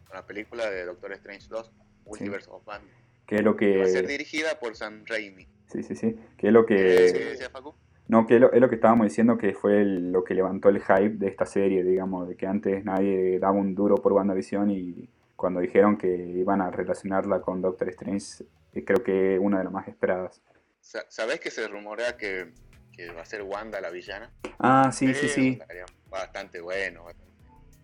con 0.07 0.16
la 0.16 0.27
película 0.27 0.68
de 0.70 0.85
Doctor 0.85 1.12
Strange 1.12 1.46
2, 1.49 1.70
Multiverse 2.07 2.51
of 2.51 2.66
Madness. 2.66 2.94
Que 3.27 3.37
es 3.37 3.42
lo 3.42 3.57
que 3.57 3.79
va 3.79 3.85
a 3.85 3.88
ser 3.88 4.07
dirigida 4.07 4.59
por 4.59 4.77
Sam 4.77 5.05
Raimi. 5.07 5.46
sí, 5.72 5.83
sí, 5.83 5.96
sí, 5.96 6.16
que 6.38 6.46
es 6.49 6.53
lo 6.53 6.62
¿Sí 6.62 6.66
que 6.68 6.75
decía 6.75 7.51
Facu? 7.51 7.75
No, 8.08 8.26
que 8.26 8.34
es 8.36 8.40
lo, 8.40 8.52
es 8.52 8.60
lo 8.60 8.68
que 8.68 8.76
estábamos 8.76 9.06
diciendo 9.06 9.36
que 9.38 9.54
fue 9.54 9.80
el- 9.80 10.12
lo 10.12 10.22
que 10.24 10.34
levantó 10.34 10.68
el 10.68 10.80
hype 10.80 11.16
de 11.16 11.28
esta 11.28 11.46
serie, 11.46 11.82
digamos, 11.82 12.28
de 12.28 12.36
que 12.36 12.46
antes 12.46 12.84
nadie 12.84 13.38
daba 13.38 13.52
un 13.56 13.74
duro 13.74 13.96
por 13.96 14.12
WandaVision 14.12 14.70
y 14.70 15.08
cuando 15.34 15.60
dijeron 15.60 15.96
que 15.98 16.08
iban 16.16 16.60
a 16.60 16.70
relacionarla 16.70 17.40
con 17.40 17.60
Doctor 17.60 17.88
Strange, 17.90 18.44
eh, 18.72 18.84
creo 18.84 19.02
que 19.02 19.38
una 19.38 19.58
de 19.58 19.64
las 19.64 19.72
más 19.72 19.88
esperadas. 19.88 20.40
Sa- 20.80 21.04
¿Sabés 21.08 21.40
que 21.40 21.50
se 21.50 21.66
rumorea 21.68 22.16
que, 22.16 22.52
que 22.92 23.12
va 23.12 23.22
a 23.22 23.24
ser 23.24 23.42
Wanda 23.42 23.80
la 23.80 23.90
villana? 23.90 24.30
Ah, 24.58 24.90
sí, 24.92 25.12
sí, 25.14 25.28
sí. 25.28 25.58
Estaría 25.60 25.84
bastante 26.08 26.60
bueno. 26.60 27.04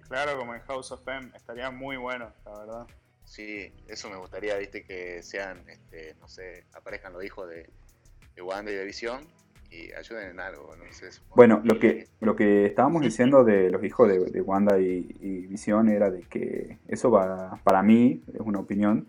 Claro, 0.08 0.38
como 0.38 0.54
en 0.54 0.60
House 0.62 0.92
of 0.92 1.06
M, 1.08 1.30
estaría 1.34 1.70
muy 1.70 1.96
bueno, 1.96 2.32
la 2.44 2.58
verdad. 2.58 2.86
Sí, 3.24 3.72
eso 3.88 4.10
me 4.10 4.16
gustaría, 4.16 4.56
viste, 4.56 4.84
que 4.84 5.22
sean, 5.22 5.64
este, 5.68 6.14
no 6.20 6.28
sé, 6.28 6.64
aparezcan 6.74 7.12
los 7.12 7.24
hijos 7.24 7.48
de, 7.48 7.68
de 8.34 8.42
Wanda 8.42 8.70
y 8.70 8.74
de 8.74 8.84
Visión 8.84 9.20
y 9.72 9.92
ayuden 9.92 10.30
en 10.30 10.40
algo, 10.40 10.76
no 10.76 10.84
sé. 10.92 11.10
supongo 11.12 11.34
Bueno, 11.36 11.60
lo 11.64 11.78
que, 11.78 12.08
lo 12.20 12.36
que 12.36 12.66
estábamos 12.66 13.02
diciendo 13.02 13.42
de 13.44 13.70
los 13.70 13.82
hijos 13.84 14.08
de, 14.08 14.18
de 14.26 14.40
Wanda 14.42 14.78
y, 14.78 15.16
y 15.20 15.46
Visión 15.46 15.88
era 15.88 16.10
de 16.10 16.20
que 16.22 16.78
eso 16.88 17.10
va, 17.10 17.60
para 17.64 17.82
mí, 17.82 18.22
es 18.34 18.40
una 18.40 18.58
opinión, 18.60 19.06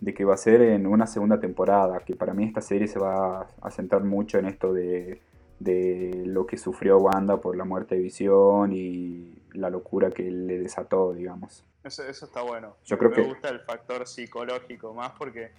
de 0.00 0.12
que 0.14 0.24
va 0.24 0.34
a 0.34 0.38
ser 0.38 0.60
en 0.62 0.86
una 0.86 1.06
segunda 1.06 1.40
temporada, 1.40 2.00
que 2.00 2.14
para 2.16 2.34
mí 2.34 2.44
esta 2.44 2.60
serie 2.60 2.86
se 2.88 2.98
va 2.98 3.46
a 3.62 3.70
centrar 3.70 4.04
mucho 4.04 4.38
en 4.38 4.46
esto 4.46 4.72
de, 4.72 5.20
de 5.58 6.22
lo 6.26 6.46
que 6.46 6.56
sufrió 6.58 6.98
Wanda 6.98 7.40
por 7.40 7.56
la 7.56 7.64
muerte 7.64 7.94
de 7.94 8.02
Visión 8.02 8.72
y 8.72 9.34
la 9.52 9.70
locura 9.70 10.10
que 10.10 10.22
le 10.30 10.58
desató, 10.58 11.14
digamos. 11.14 11.64
Eso, 11.82 12.02
eso 12.06 12.26
está 12.26 12.42
bueno. 12.42 12.76
Yo 12.84 12.98
creo 12.98 13.10
Me 13.10 13.16
que- 13.16 13.22
gusta 13.22 13.48
el 13.48 13.60
factor 13.60 14.06
psicológico 14.06 14.92
más 14.92 15.12
porque, 15.12 15.50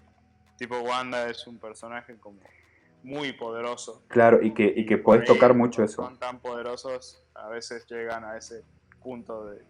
tipo, 0.57 0.77
Wanda 0.79 1.29
es 1.29 1.47
un 1.47 1.57
personaje 1.57 2.15
como 2.17 2.39
muy 3.07 3.31
poderoso. 3.33 4.03
Claro, 4.09 4.41
y 4.41 4.53
que, 4.53 4.73
y 4.75 4.85
que 4.85 4.97
puedes 4.97 5.21
ahí, 5.21 5.27
tocar 5.27 5.53
mucho 5.53 5.81
eso. 5.83 6.03
Son 6.03 6.19
tan 6.19 6.39
poderosos, 6.41 7.23
a 7.35 7.47
veces 7.47 7.85
llegan 7.87 8.25
a 8.25 8.37
ese 8.37 8.63
punto 9.01 9.45
de 9.45 9.61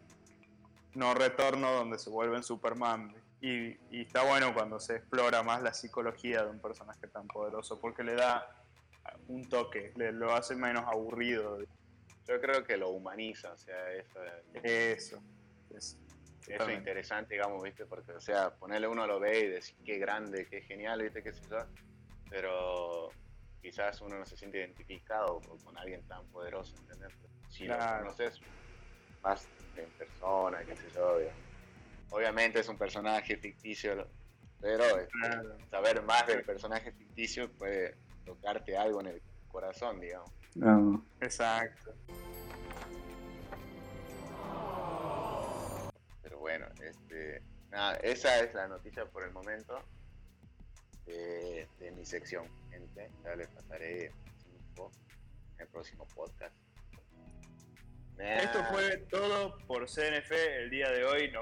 no 0.95 1.13
retorno 1.13 1.71
donde 1.71 2.00
se 2.00 2.10
vuelven 2.10 2.41
Superman. 2.43 3.13
Y, 3.39 3.67
y 3.95 4.02
está 4.02 4.23
bueno 4.23 4.52
cuando 4.56 4.80
se 4.80 4.95
explora 4.95 5.43
más 5.43 5.62
la 5.62 5.71
psicología 5.71 6.43
de 6.43 6.50
un 6.50 6.60
personaje 6.60 7.08
tan 7.08 7.28
poderoso 7.28 7.80
porque 7.80 8.04
le 8.04 8.15
da 8.15 8.43
un 9.28 9.47
toque, 9.47 9.93
le, 9.95 10.12
lo 10.12 10.34
hace 10.34 10.56
menos 10.56 10.86
aburrido. 10.88 11.60
Yo 12.28 12.41
creo 12.41 12.63
que 12.63 12.76
lo 12.76 12.89
humaniza, 12.89 13.54
o 13.54 13.58
sea, 13.58 13.93
eso, 13.93 14.19
Eso. 14.63 15.21
es- 15.69 15.76
eso 15.78 15.97
es 16.00 16.47
totalmente. 16.47 16.80
interesante, 16.80 17.34
digamos, 17.36 17.62
viste, 17.62 17.86
porque, 17.86 18.13
o 18.13 18.19
sea, 18.19 18.50
ponerle 18.56 18.88
uno 18.88 19.06
lo 19.06 19.19
ve 19.19 19.39
y 19.41 19.47
decir 19.50 19.78
qué 19.86 20.00
grande, 20.00 20.47
qué 20.50 20.62
genial, 20.62 21.04
viste, 21.04 21.21
qué 21.21 21.32
sé 21.34 21.43
yo, 21.50 21.58
pero 22.30 23.10
quizás 23.68 24.00
uno 24.00 24.18
no 24.18 24.26
se 24.26 24.38
siente 24.38 24.60
identificado 24.60 25.42
con, 25.42 25.78
alguien 25.78 26.02
tan 26.08 26.26
poderoso, 26.28 26.74
¿entendés? 26.78 27.14
Si 27.50 27.66
Claro. 27.66 27.98
lo 27.98 28.04
conoces 28.04 28.42
más 29.22 29.50
en 29.76 29.92
persona, 29.92 30.64
qué 30.64 30.74
sé 30.78 30.90
yo, 30.90 31.20
digamos. 31.20 31.44
Obviamente 32.12 32.62
es 32.62 32.70
un 32.70 32.78
personaje 32.78 33.36
ficticio, 33.36 34.10
pero 34.62 34.86
Claro. 35.10 35.58
saber 35.70 36.02
más 36.04 36.26
del 36.28 36.46
personaje 36.46 36.94
ficticio 36.94 37.52
puede 37.58 37.98
tocarte 38.24 38.78
algo 38.78 39.02
en 39.02 39.08
el 39.08 39.22
corazón, 39.50 40.00
digamos. 40.00 40.32
No, 40.56 41.06
Exacto. 41.20 41.94
Pero 46.22 46.40
bueno, 46.40 46.68
este, 46.82 47.44
nada, 47.70 47.98
esa 47.98 48.40
es 48.40 48.54
la 48.54 48.70
noticia 48.70 49.06
por 49.08 49.24
el 49.24 49.32
momento 49.34 49.84
de, 51.08 51.67
de 51.80 51.91
mi 51.91 52.06
sección, 52.06 52.46
gente. 52.70 53.10
Ya 53.24 53.36
les 53.36 53.48
pasaré 53.48 54.12
info 54.70 54.91
en 55.56 55.62
el 55.62 55.67
próximo 55.67 56.06
podcast. 56.13 56.56
Nah, 58.17 58.26
Esto 58.38 58.63
fue 58.72 58.98
todo 59.10 59.58
por 59.67 59.86
CNF 59.88 60.32
el 60.32 60.70
día 60.70 60.89
de 60.91 61.06
hoy. 61.06 61.32
No. 61.32 61.41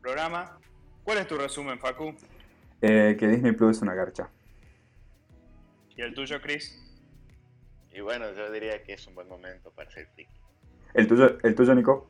Programa. 0.00 0.58
¿Cuál 1.04 1.18
es 1.18 1.26
tu 1.28 1.36
resumen, 1.36 1.78
Facu? 1.78 2.14
eh, 2.82 3.16
que 3.18 3.26
Disney 3.28 3.52
Plus 3.52 3.76
es 3.76 3.82
una 3.82 3.94
garcha. 3.94 4.30
¿Y 5.96 6.02
el 6.02 6.14
tuyo, 6.14 6.40
Chris? 6.40 6.78
Y 7.92 8.00
bueno, 8.00 8.32
yo 8.34 8.50
diría 8.50 8.82
que 8.82 8.94
es 8.94 9.06
un 9.06 9.14
buen 9.14 9.28
momento 9.28 9.70
para 9.72 9.90
ser 9.90 10.06
friki. 10.14 10.32
¿El 10.94 11.06
tuyo, 11.06 11.38
el 11.42 11.54
tuyo 11.54 11.74
Nico? 11.74 12.08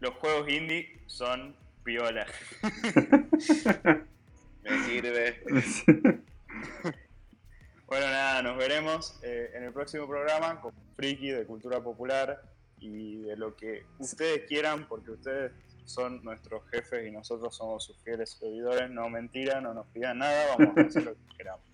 Los 0.00 0.14
juegos 0.14 0.48
indie 0.48 1.00
son 1.06 1.54
piola. 1.84 2.26
Me 4.62 4.78
sirve. 4.84 5.42
Bueno, 7.88 8.06
nada, 8.08 8.42
nos 8.42 8.58
veremos 8.58 9.18
eh, 9.22 9.50
en 9.54 9.64
el 9.64 9.72
próximo 9.72 10.06
programa 10.06 10.60
con 10.60 10.74
Friki 10.94 11.30
de 11.30 11.46
Cultura 11.46 11.82
Popular 11.82 12.42
y 12.78 13.22
de 13.22 13.34
lo 13.34 13.56
que 13.56 13.86
ustedes 13.98 14.46
quieran, 14.46 14.86
porque 14.86 15.12
ustedes 15.12 15.52
son 15.86 16.22
nuestros 16.22 16.68
jefes 16.68 17.08
y 17.08 17.10
nosotros 17.10 17.56
somos 17.56 17.84
sus 17.84 17.96
fieles 18.02 18.32
seguidores. 18.38 18.90
No 18.90 19.08
mentira, 19.08 19.62
no 19.62 19.72
nos 19.72 19.86
pidan 19.86 20.18
nada, 20.18 20.54
vamos 20.58 20.76
a 20.76 20.80
hacer 20.82 21.02
lo 21.02 21.14
que 21.14 21.36
queramos. 21.38 21.64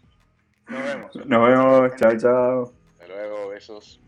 Nos 0.69 0.85
vemos. 0.85 1.17
Nos 1.27 1.49
vemos, 1.49 1.97
chao, 1.97 2.17
chao. 2.17 2.73
Hasta 2.93 3.09
luego, 3.09 3.49
besos. 3.49 4.01